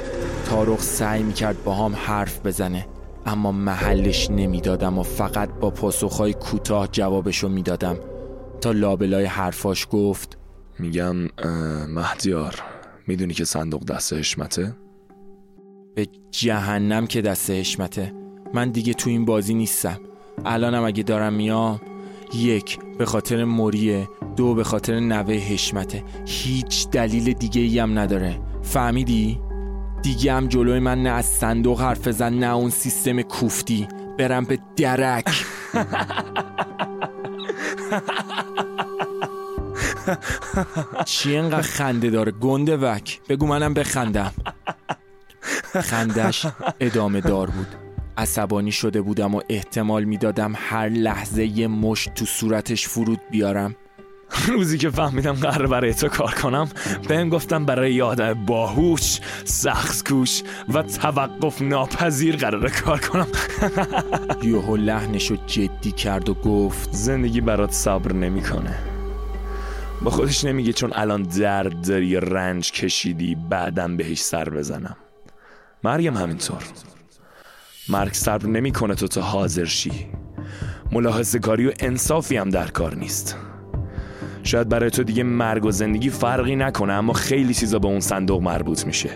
[0.46, 2.88] تارخ سعی می‌کرد با هم حرف بزنه
[3.26, 7.98] اما محلش نمی‌دادم و فقط با پاسخهای کوتاه جوابشو می‌دادم
[8.62, 10.38] تا لابلای حرفاش گفت
[10.80, 11.16] میگم
[11.88, 12.56] مهدیار
[13.08, 14.76] می‌دونی که صندوق دست حشمته؟
[15.96, 18.14] به جهنم که دست حشمته
[18.54, 20.00] من دیگه تو این بازی نیستم
[20.46, 21.82] الانم اگه دارم میام
[22.34, 26.04] یک به خاطر موریه دو به خاطر نوه حشمته.
[26.26, 28.40] هیچ دلیل دیگه ای هم نداره.
[28.62, 29.40] فهمیدی؟
[30.04, 33.88] دیگه هم جلوی من نه از صندوق حرف زن نه اون سیستم کوفتی.
[34.18, 35.46] برم به درک.
[41.06, 43.22] چی انقدر خنده داره؟ گنده وک.
[43.30, 44.34] بگو منم بخندم.
[45.74, 46.46] خندش
[46.80, 47.89] ادامه دار بود.
[48.20, 53.76] عصبانی شده بودم و احتمال می‌دادم هر لحظه یه مشت تو صورتش فرود بیارم.
[54.48, 56.70] روزی که فهمیدم قرار برای تو کار کنم
[57.08, 63.28] بهم گفتم برای یاد باهوش سخت کوش و توقف ناپذیر قرار کار کنم.
[64.44, 68.76] یوهو لحنشو جدی کرد و گفت زندگی برات صبر نمی‌کنه.
[70.02, 74.96] با خودش نمیگه چون الان درد داری رنج کشیدی بعدم بهش سر بزنم.
[75.84, 76.64] مریم همینطور.
[77.90, 79.92] مرگ صبر نمی‌کنه تو تا حاضر شی.
[80.92, 83.38] ملاحظه کاری و انصافی هم در کار نیست.
[84.44, 88.42] شاید برای تو دیگه مرگ و زندگی فرقی نکنه اما خیلی چیزا به اون صندوق
[88.42, 89.10] مربوط میشه.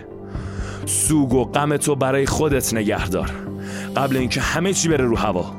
[0.86, 3.30] سوگ و غم تو برای خودت نگهدار.
[3.96, 5.54] قبل اینکه همه چی بره رو هوا.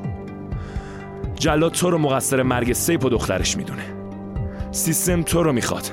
[1.35, 3.83] جلاد تو رو مقصر مرگ سیپ و دخترش می‌دونه.
[4.71, 5.91] سیستم تو رو می‌خواد.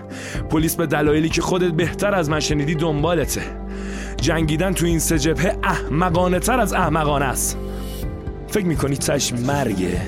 [0.51, 3.62] پلیس به دلایلی که خودت بهتر از من شنیدی دنبالته.
[4.23, 7.59] جنگیدن تو این سه جبهه احمقانه تر از احمقانه است.
[8.49, 10.01] فکر می‌کنی تش مرگه؟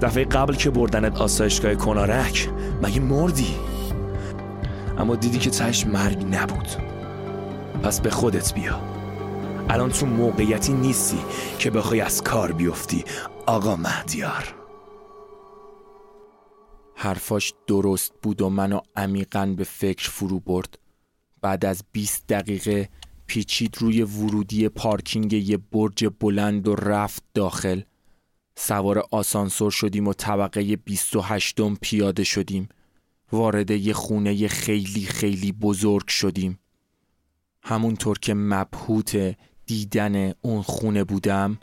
[0.00, 2.48] دفعه قبل که بردنت آسایشگاه کنارک
[2.82, 3.54] مگه مردی؟
[4.98, 6.68] اما دیدی که تش مرگ نبود.
[7.82, 8.80] پس به خودت بیا.
[9.70, 11.18] الان تو موقعیتی نیستی
[11.58, 13.04] که بخوای از کار بیفتی
[13.46, 14.54] آقا مهدیار.
[16.94, 20.81] حرفاش درست بود و منو عمیقا به فکر فرو برد.
[21.42, 22.88] بعد از 20 دقیقه
[23.26, 27.80] پیچید روی ورودی پارکینگ یه برج بلند و رفت داخل.
[28.56, 32.68] سوار آسانسور شدیم و طبقه 28 م پیاده شدیم.
[33.32, 36.58] وارد یه خونه خیلی خیلی بزرگ شدیم.
[37.62, 41.58] همونطور که مبهوت دیدن اون خونه بودم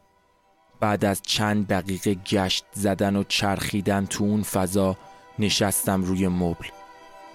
[0.79, 4.97] بعد از چند دقیقه گشت زدن و چرخیدن تو اون فضا
[5.39, 6.78] نشستم روی مبل.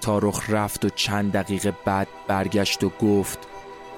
[0.04, 3.38] تارخ رفت و چند دقیقه بعد برگشت و گفت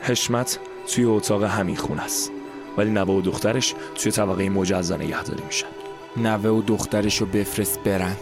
[0.00, 0.58] حشمت
[0.94, 2.30] توی اتاق همین خونه است.
[2.76, 5.66] ولی نوه و دخترش توی طبقه مجزا نگهداری میشن.
[6.16, 8.16] نوه و دخترش رو بفرست برن.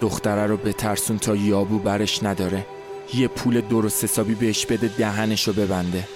[0.00, 2.66] دختره رو بترسون تا یابو برش نداره.
[3.14, 6.08] یه پول درست حسابی بهش بده دهنش رو ببنده.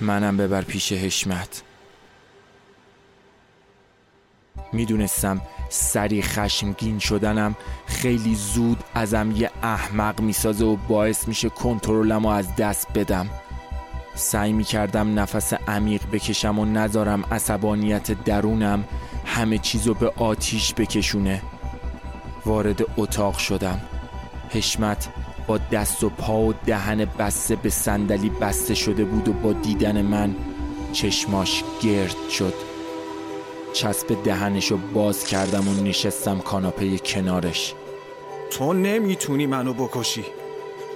[0.00, 1.62] منم ببر پیش حشمت.
[4.72, 7.56] می‌دونستم سری خشمگین شدنم.
[7.86, 13.30] خیلی زود ازم یه احمق می‌سازه و باعث میشه کنترلم از دست بدم.
[14.14, 18.84] سعی می‌کردم نفس عمیق بکشم و نذارم عصبانیت درونم
[19.24, 21.42] همه چیزو به آتیش بکشونه.
[22.46, 23.80] وارد اتاق شدم.
[24.50, 25.08] حشمت
[25.46, 30.02] با دست و پا و دهن بسته به صندلی بسته شده بود و با دیدن
[30.02, 30.34] من
[30.92, 32.54] چشماش گرد شد.
[33.74, 37.74] چسب دهنشو باز کردم و نشستم کاناپه کنارش.
[38.50, 40.24] تو نمی‌تونی منو بکشی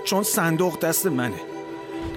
[0.04, 1.40] چون صندوق دست منه.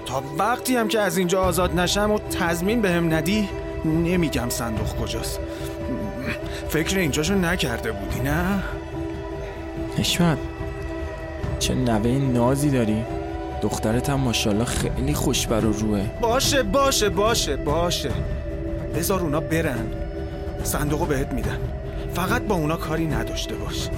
[0.06, 3.48] تا وقتی هم که از اینجا آزاد نشم و تضمین بهم ندی
[3.84, 5.40] نمیگم صندوق کجاست.
[6.68, 8.62] فکر اینجاشو نکرده بودی نه؟
[9.98, 10.38] حشمت
[11.58, 13.04] چه نوه نازی داری؟
[13.62, 18.10] دخترت هم ماشاءالله خیلی خوشبر و روه باشه باشه باشه باشه.
[18.94, 20.01] بذار اونا برن.
[20.64, 21.58] صندوقو بهت میدن
[22.14, 23.88] فقط با اونا کاری نداشته باش.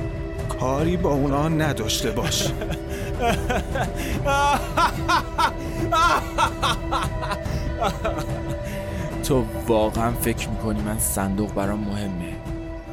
[0.48, 2.48] کاری با اونا نداشته باش.
[9.24, 12.32] تو واقعا فکر می‌کنی من صندوق برام مهمه.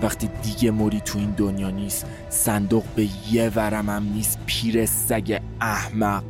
[0.01, 6.23] وقتی دیگه موری تو این دنیا نیست صندوق به یه ورمم نیست پیر سگ احمق.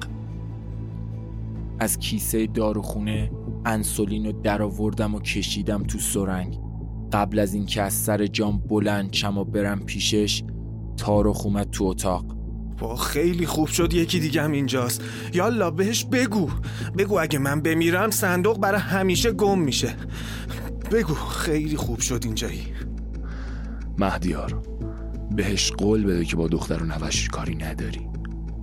[1.79, 3.31] از کیسه داروخونه
[3.65, 6.60] انسولین رو در آوردم و کشیدم تو سرنگ.
[7.11, 10.43] قبل از اینکه از سر جام بلند چم و برم پیشش
[10.97, 12.37] تارخ اومد تو اتاق.
[12.79, 15.01] با خیلی خوب شد یکی دیگه هم اینجاست.
[15.33, 16.49] یالا بهش بگو.
[16.97, 19.95] بگو اگه من بمیرم صندوق برای همیشه گم میشه.
[20.91, 22.63] بگو خیلی خوب شد اینجایی.
[23.97, 24.61] مهدیار
[25.35, 28.07] بهش قول بده که با دختر و نوش کاری نداری.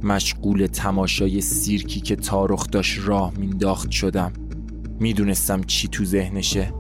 [0.03, 4.33] مشغول تماشای سیرکی که تارخ داشت راه مینداخت شدم.
[5.01, 6.73] می‌دونستم چی تو ذهنشه.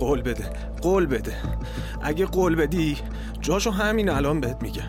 [0.00, 0.44] قول بده
[0.82, 1.32] قول بده.
[2.02, 2.96] اگه قول بدی
[3.40, 4.82] جاشو همین الان بهت میگم.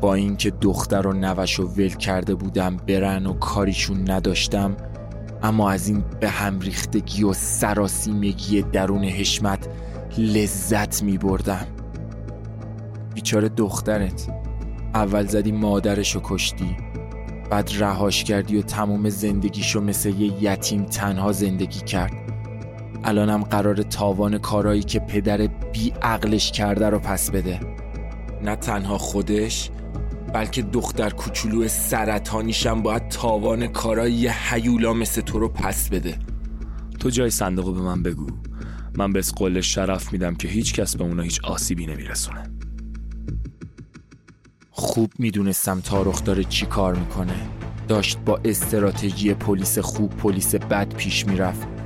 [0.00, 4.76] با اینکه دختر و نوش ول کرده بودم برن و کاریشون نداشتم
[5.42, 9.68] اما از این به هم ریختگی و سراسیمگی درون حشمت
[10.18, 11.66] لذت می بردم
[13.14, 14.28] بیچاره دخترت
[14.94, 16.76] اول زدی مادرشو کشتی
[17.50, 22.27] بعد رهاش کردی و تموم زندگیشو مثل یه یتیم تنها زندگی کرد.
[23.04, 27.60] الانم قرار تاوان کارایی که پدر بی عقلش کرده رو پس بده.
[28.42, 29.70] نه تنها خودش
[30.34, 36.18] بلکه دختر کوچولو سرطانیشم باید تاوان کارایی حیولا مثل تو رو پس بده.
[37.00, 38.26] تو جای صندوق به من بگو.
[38.96, 42.42] من به قول شرف میدم که هیچ کس به اونا هیچ آسیبی نمیرسونه.
[44.70, 47.34] خوب می‌دونستم تارخ داره چی کار می‌کنه.
[47.88, 51.77] داشت با استراتژی پلیس خوب پلیس بد پیش می‌رفت.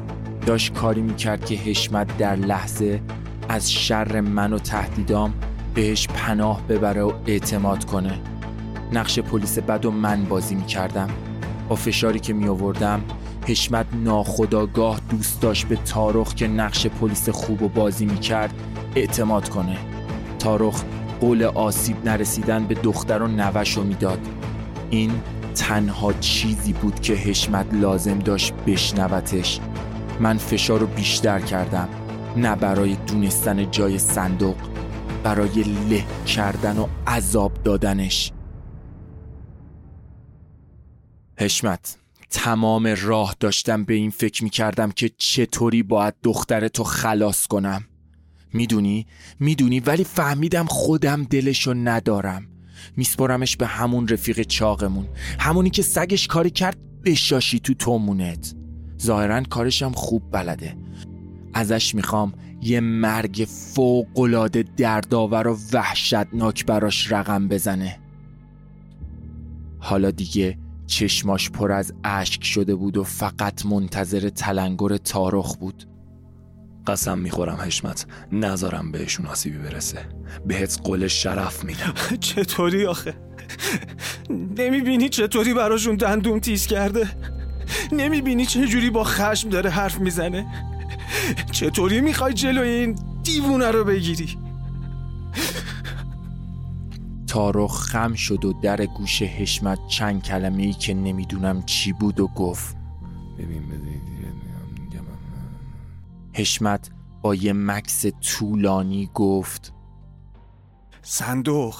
[0.46, 3.00] داشت کاری می‌کرد که حشمت در لحظه
[3.48, 5.34] از شر من و تهدیدام
[5.74, 8.20] بهش پناه ببره و اعتماد کنه.
[8.92, 11.08] نقش پلیس بد و من بازی می‌کردم.
[11.68, 13.00] با فشاری که می آوردم
[13.46, 18.54] حشمت ناخداگاه دوست داشت به تارخ که نقش پلیس خوب و بازی می‌کرد
[18.96, 19.76] اعتماد کنه.
[20.38, 20.82] تارخ
[21.20, 24.18] قول آسیب نرسیدن به دختر و نوشو می‌داد.
[24.90, 25.12] این
[25.54, 29.60] تنها چیزی بود که حشمت لازم داشت بشنوتش.
[30.22, 31.88] من فشار رو بیشتر کردم.
[32.36, 34.56] نه برای دونستن جای صندوق
[35.22, 38.32] برای له کردن و عذاب دادنش.
[41.38, 41.98] حشمت
[42.30, 47.84] تمام راه داشتم به این فکر می کردم که چطوری باید دخترتو خلاص کنم.
[48.52, 49.06] می‌دونی؟
[49.40, 52.48] می‌دونی ولی فهمیدم خودم دلشو ندارم.
[52.96, 55.08] میسپرمش به همون رفیق چاقمون.
[55.38, 58.61] همونی که سگش کاری کرد بشاشی تو تومونت.
[59.02, 60.76] ظاهرا کارشم خوب بلده.
[61.54, 62.32] ازش می‌خوام
[62.62, 67.98] یه مرگ فوقلاده دردآور و وحشتناک براش رقم بزنه.
[69.78, 75.84] حالا دیگه چشماش پر از اشک شده بود و فقط منتظر تلنگر تارخ بود.
[76.86, 79.98] قسم می‌خورم حشمت نذارم بهشون آسیبی برسه.
[80.46, 81.94] بهت قول شرف میدم.
[82.20, 83.14] چطوری آخه؟
[84.58, 87.08] نمی‌بینی چطوری براشون دندون تیز کرده؟
[87.92, 90.46] نمی‌بینی چه جوری با خشم داره حرف می‌زنه؟
[91.52, 94.38] چطوری می‌خوای جلوی این دیوونه رو بگیری؟
[97.26, 102.26] تارخ خم شد و در گوش حشمت چند کلمه ای که نمی‌دونم چی بود و
[102.26, 102.76] گفت.
[103.38, 103.62] ببین
[106.34, 106.90] حشمت
[107.22, 109.72] با یه مکس طولانی گفت.
[111.02, 111.76] صندوق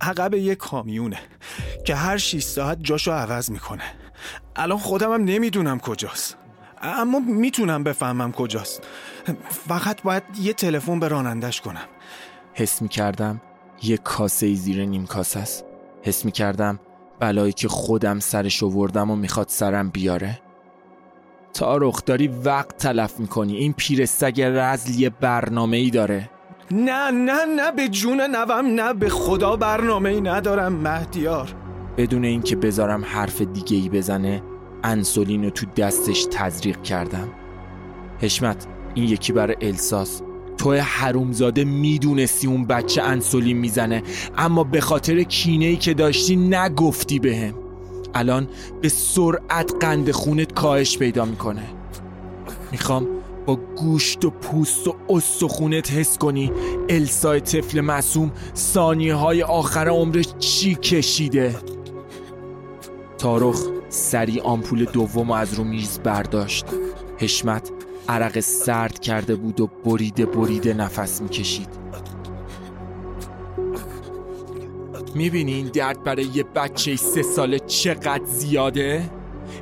[0.00, 1.18] عقب یه کامیونه
[1.86, 3.82] که هر 6 ساعت جاشو عوض می‌کنه.
[4.56, 6.36] الان خودمم نمی‌دونم کجاست.
[6.82, 8.82] اما می‌تونم بفهمم کجاست.
[9.68, 11.84] فقط باید یه تلفن به رانندش کنم.
[12.54, 13.40] حس می‌کردم
[13.82, 15.64] یه کاسه زیر نیم کاسه است.
[16.02, 16.80] حس می‌کردم
[17.20, 20.40] بلایی که خودم سرش وردم و می‌خواد سرم بیاره.
[21.54, 23.56] تارخ داری وقت تلف می‌کنی.
[23.56, 26.30] این پیرستگ رزل یه برنامه ای داره.
[26.70, 31.54] نه نه نه به جون نوم نه به خدا برنامه ای ندارم مهدیار.
[31.96, 34.42] بدون اینکه بذارم حرف دیگه ای بزنه
[34.84, 37.28] انسولین رو تو دستش تزریق کردم.
[38.18, 40.22] حشمت این یکی برای الساس.
[40.58, 44.02] تو حرومزاده می‌دونستی اون بچه انسولین می‌زنه
[44.38, 47.54] اما به خاطر کینه ای که داشتی نگفتی بهم.
[48.14, 48.48] الان
[48.82, 51.62] به سرعت قند خونت کاهش پیدا می‌کنه.
[52.72, 53.08] می‌خوام
[53.46, 56.52] با گوشت و پوست و استخونت حس کنی
[56.88, 61.54] السای طفل معصوم ثانیه های آخر عمرش چی کشیده.
[63.22, 66.66] تارخ سری آمپول دوم از رو میز برداشت.
[67.18, 67.70] حشمت
[68.08, 71.68] عرق سرد کرده بود و بریده بریده نفس می‌کشید.
[75.14, 79.10] می‌بینین درد برای یه بچه سه ساله چقدر زیاده؟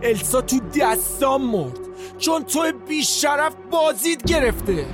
[0.03, 1.79] السا تو دستام مرد.
[2.19, 4.87] چون تو بیشرف بازید گرفته.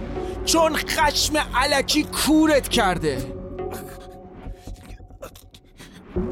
[0.45, 3.19] چون خشم علکی کورت کرده.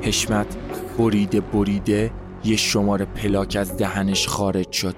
[0.03, 0.57] حشمت
[0.99, 2.13] بریده بریده
[2.45, 4.97] یه شماره پلاک از دهنش خارج شد.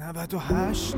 [0.00, 0.94] 98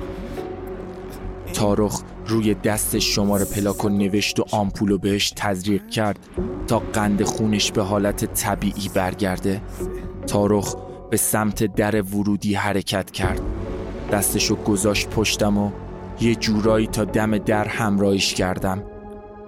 [1.52, 6.18] تارخ روی دستش شماره پلاک و نوشت و آمپولو بهش تزریق کرد
[6.66, 9.62] تا قند خونش به حالت طبیعی برگرده.
[10.26, 10.74] تارخ
[11.10, 13.40] به سمت در ورودی حرکت کرد.
[14.12, 15.70] دستشو گذاشت پشتم و
[16.20, 18.82] یه جورایی تا دم در همراهیش کردم.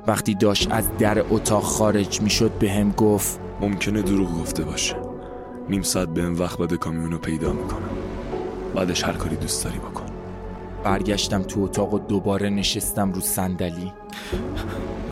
[0.06, 5.07] وقتی داشت از در اتاق خارج می‌شد به هم گفت ممکنه دروغ گفته باشه.
[5.68, 7.88] نیم ساعت به این وقت بعد کامیونو پیدا می‌کنم.
[8.74, 10.06] بعدش هر کاری دوست داری بکن.
[10.84, 13.92] برگشتم تو اتاق و دوباره نشستم رو صندلی.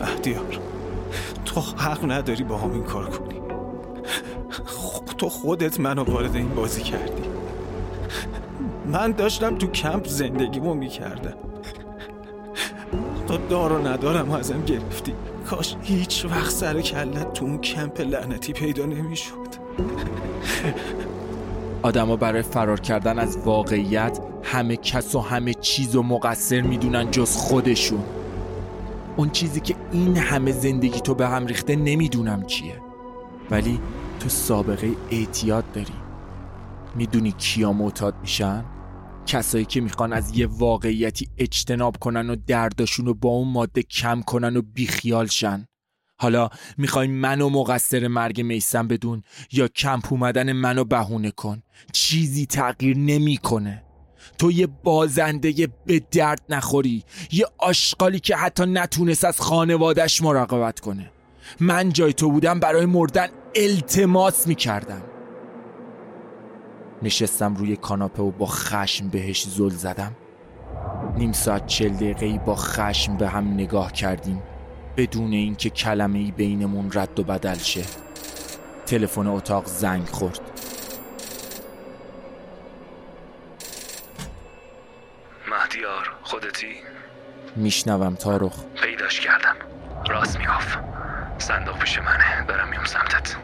[0.01, 0.59] مهدیار
[1.45, 3.41] تو حق نداری با هم این کار کنی.
[5.17, 7.23] تو خودت منو وارد این بازی کردی.
[8.85, 11.33] من داشتم تو کمپ زندگیمو می‌کردم.
[13.27, 15.13] تو دار و ندارم ازم گرفتی.
[15.49, 19.66] کاش هیچ وقت سر کلت تو اون کمپ لعنتی پیدا نمی‌شد.
[21.81, 27.35] آدما برای فرار کردن از واقعیت همه کس و همه چیز و مقصر می‌دونن جز
[27.35, 28.03] خودشون.
[29.17, 32.81] اون چیزی که این همه زندگی تو به هم ریخته نمی‌دونم چیه.
[33.51, 33.79] ولی
[34.19, 35.93] تو سابقه اعتیاد داری.
[36.95, 38.65] می‌دونی کیا معتاد میشن؟
[39.25, 44.21] کسایی که می‌خوان از یه واقعیتی اجتناب کنن و درداشون رو با اون ماده کم
[44.21, 45.65] کنن و بیخیال شن.
[46.19, 52.97] حالا می‌خوای منو مقصر مرگ میسم بدون یا کمپ اومدن منو بهونه کن؟ چیزی تغییر
[52.97, 53.83] نمی‌کنه.
[54.37, 61.11] تو یه بازنده به درد نخوری یه آشغالی که حتی نتونست از خانوادش مراقبت کنه.
[61.59, 65.01] من جای تو بودم برای مردن التماس می‌کردم.
[67.03, 70.15] نشستم روی کاناپه و با خشم بهش زل زدم.
[71.17, 74.41] نیم ساعت چل دقیقه با خشم به هم نگاه کردیم.
[74.97, 77.83] بدون اینکه کلمه ای بینمون رد و بدل شه.
[78.85, 80.39] تلفن اتاق زنگ خورد.
[85.49, 86.67] مهدیار خودتی؟
[87.55, 88.63] میشنوم تارخ.
[88.83, 89.55] پیداش کردم.
[90.09, 90.77] راست می‌گفت.
[91.37, 92.45] صندوق پیش منه.
[92.47, 93.35] برم میام سمتت.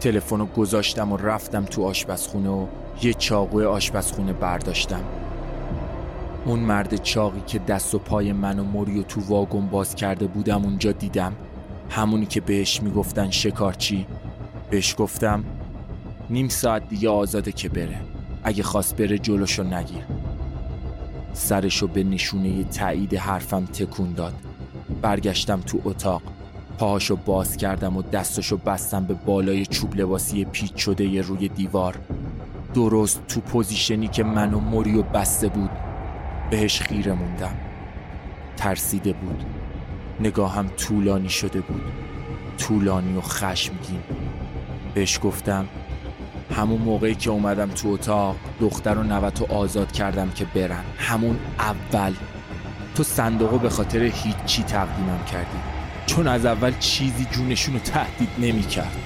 [0.00, 2.66] تلفن رو گذاشتم و رفتم تو آشپزخونه و
[3.02, 5.04] یه چاقوی آشپزخونه برداشتم.
[6.46, 10.64] اون مرد چاقی که دست و پای من و موریو تو واگن باز کرده بودم
[10.64, 11.32] اونجا دیدم.
[11.90, 14.06] همونی که بهش می‌گفتن شکارچی.
[14.70, 15.44] بهش گفتم
[16.30, 18.00] نیم ساعت دیگه آزاده که بره.
[18.44, 20.04] اگه خواست بره جلوشو نگیر.
[21.32, 24.34] سرشو به نشونه تایید حرفم تکون داد.
[25.02, 26.22] برگشتم تو اتاق.
[26.78, 31.98] پاهاشو باز کردم و دستشو بستم به بالای چوب لباسی پیچ شده روی دیوار.
[32.74, 35.70] درست تو پوزیشنی که من و موریو بسته بود.
[36.50, 37.56] بهش خیره موندم.
[38.56, 39.44] ترسیده بود.
[40.20, 41.82] نگاهم طولانی شده بود.
[42.58, 44.02] طولانی و خشمگین.
[44.94, 45.68] بهش گفتم
[46.56, 50.84] همون موقعی که اومدم تو اتاق دختر و نوتو آزاد کردم که برن.
[50.98, 52.14] همون اول.
[52.94, 55.58] تو صندوقو به خاطر هیچی تقدیمم کردی.
[56.06, 58.96] چون از اول چیزی جونشون رو تهدید نمی کرد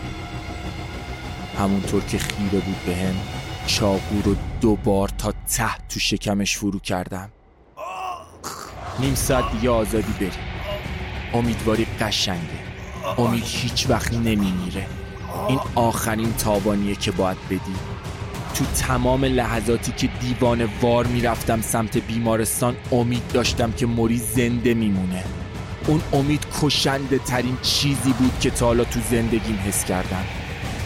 [1.58, 3.39] همونطور که خیره بود به هم
[3.74, 7.30] چاقو رو دوبار تا ته تو شکمش فرو کردم.
[8.98, 10.30] نیم ساعت دیگه آزادی بری
[11.34, 12.60] امیدواری قشنگه.
[13.18, 14.86] امید هیچ وقت نمیمیره.
[15.48, 17.74] این آخرین تاوانیه که باید بدی.
[18.54, 25.24] تو تمام لحظاتی که دیوانه وار می‌رفتم سمت بیمارستان امید داشتم که موری زنده میمونه.
[25.86, 30.24] اون امید کشنده ترین چیزی بود که تا حالا تو زندگیم حس کردم.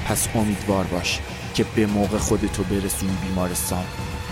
[0.06, 1.20] پس امیدوار باش.
[1.54, 3.84] که به موقع خودتو برسونی بیمارستان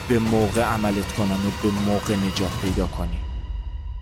[0.09, 3.19] به موقع عملت کنن و به موقع نجات پیدا کنی.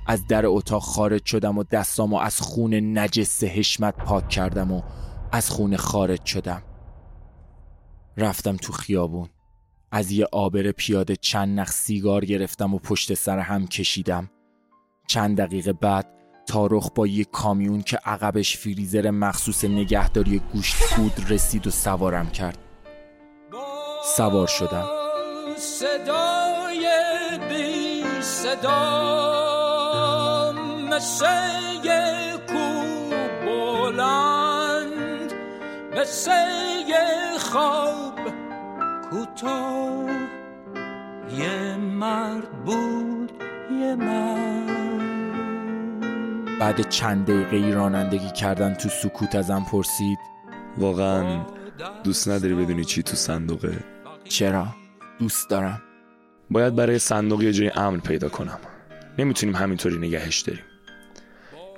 [0.06, 4.82] از در اتاق خارج شدم و دستامو از خون نجس حشمت پاک کردم و
[5.32, 6.62] از خونه خارج شدم.
[8.16, 9.28] رفتم تو خیابون.
[9.92, 14.30] از یه آبر پیاده چند نخ سیگار گرفتم و پشت سر هم کشیدم.
[15.06, 16.06] چند دقیقه بعد
[16.46, 22.69] تارخ با یه کامیون که عقبش فریزر مخصوص نگهداری گوشت بود رسید و سوارم کرد.
[24.04, 24.84] سوار شدم.
[25.56, 26.88] صدای
[27.48, 28.72] بی صدا
[30.90, 31.26] مثل
[32.48, 32.82] کو
[33.46, 35.32] بلند
[35.96, 36.30] مثل
[37.38, 38.20] خواب
[39.10, 40.10] کوتاه.
[41.38, 43.32] یه مرد بود
[43.80, 44.70] یه مرد.
[46.60, 50.18] بعد چند دقیقه رانندگی کردن تو سکوت ازم پرسید.
[50.78, 51.40] واقعا
[52.04, 53.84] دوست نداری بدونی چی تو صندوقه؟
[54.24, 54.66] چرا؟
[55.18, 55.82] دوست دارم.
[56.50, 58.58] باید برای صندوق یه جای امن پیدا کنم.
[59.18, 60.64] نمی‌تونیم همینطوری نگهش داریم.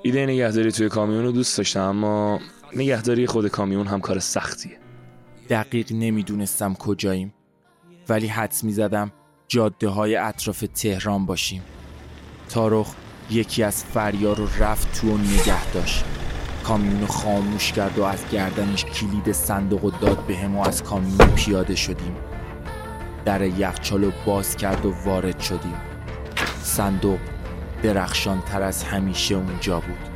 [0.02, 2.40] ایده نگهداری توی کامیون رو دوست داشتم اما
[2.76, 4.78] نگهداری خود کامیون هم کار سختیه.
[5.48, 7.34] دقیق نمی‌دونستم کجاییم
[8.08, 9.12] ولی حدس می‌زدم
[9.48, 11.62] جاده های اطراف تهران باشیم.
[12.48, 12.94] تارخ
[13.30, 16.04] یکی از فریار رو رفت تو و نگه داشت
[16.62, 21.28] کامیون خاموش کرد و از گردنش کلید صندوق و داد به هم و از کامیون
[21.28, 22.16] پیاده شدیم.
[23.24, 25.76] در یخچال باز کرد و وارد شدیم.
[26.62, 27.18] صندوق
[27.82, 30.08] درخشان تر از همیشه اونجا بود.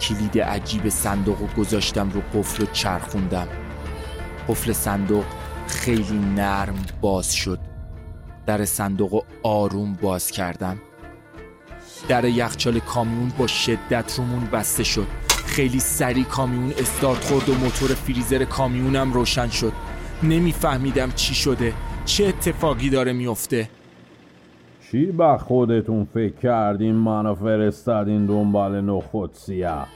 [0.00, 3.48] کلید عجیب صندوق رو گذاشتم رو قفل و چرخوندم.
[4.48, 5.24] قفل صندوق
[5.66, 7.58] خیلی نرم باز شد.
[8.46, 10.78] در صندوق رو آروم باز کردم.
[12.08, 15.23] در یخچال کامیون با شدت رومون بسته شد.
[15.54, 19.72] خیلی سریع کامیون استارت خورد و موتور فریزر کامیونم روشن شد.
[20.22, 21.72] نمیفهمیدم چی شده.
[22.04, 23.68] چه اتفاقی داره میفته
[24.90, 29.88] چی با خودتون فکر کردین منو فرستادین دنبال نخود سیاه؟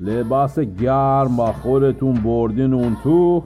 [0.00, 3.44] لباس گرم با خودتون بردین اون تو؟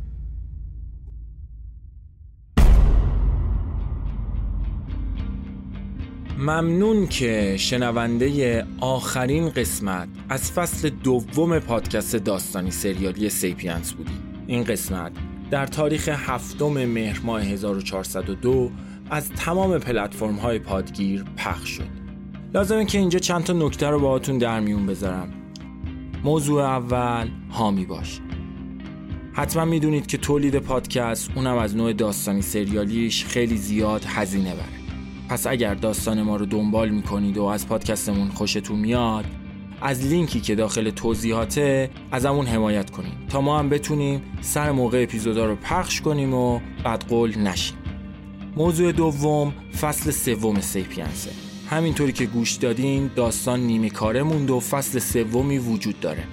[6.38, 15.12] ممنون که شنونده آخرین قسمت از فصل دوم پادکست داستانی سریالی سیپینس بودیم این قسمت
[15.50, 18.70] در تاریخ هفتم مهر ماه 1402
[19.10, 21.88] از تمام پلتفرم های پادگیر پخش شد.
[22.54, 25.32] لازمه که اینجا چند تا نکته رو باهاتون در میون بذارم.
[26.24, 28.20] موضوع اول حامی باش.
[29.32, 34.81] حتما می‌دونید که تولید پادکست اونم از نوع داستانی سریالیش خیلی زیاد هزینه بره.
[35.28, 39.24] پس اگر داستان ما رو دنبال می‌کنید و از پادکستمون خوشتون میاد
[39.82, 45.46] از لینکی که داخل توضیحاته ازمون حمایت کنید تا ما هم بتونیم سر موقع اپیزودا
[45.46, 47.76] رو پخش کنیم و بعد قول نشیم.
[48.56, 51.30] موضوع دوم فصل سوم سیپینسه
[51.70, 56.24] همینطوری که گوش دادین داستان نیمه کاره موند و فصل سومی وجود داره.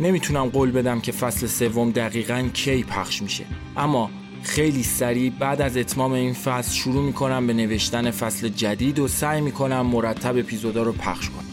[0.00, 3.44] نمی‌تونم قول بدم که فصل سوم دقیقا کی پخش میشه.
[3.76, 4.10] اما
[4.46, 9.40] خیلی سریع بعد از اتمام این فصل شروع می‌کنم به نوشتن فصل جدید و سعی
[9.40, 11.44] می‌کنم مرتب اپیزودا رو پخش کنم.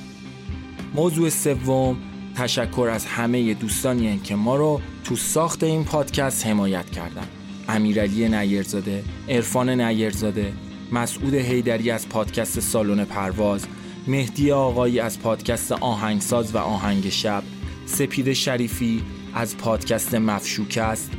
[0.96, 1.98] موضوع سوم
[2.36, 7.28] تشکر از همه دوستانی که ما رو تو ساخت این پادکست حمایت کردن.
[7.70, 10.54] امیرعلی نیرزاده، عرفان نیرزاده،
[10.92, 13.68] مسعود هیدری از پادکست سالن پرواز،
[14.08, 17.44] مهدی آقایی از پادکست آهنگساز و آهنگ شب،
[17.86, 19.02] سپید شریفی
[19.34, 21.12] از پادکست مفشوک است،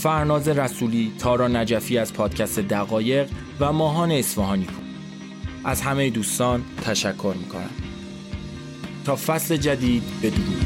[0.00, 3.28] فرناز رسولی، تارا نجفی از پادکست دقایق
[3.60, 4.84] و ماهان اصفهانی پور.
[5.64, 7.70] از همه دوستان تشکر می‌کنم
[9.04, 10.64] تا فصل جدید بدرود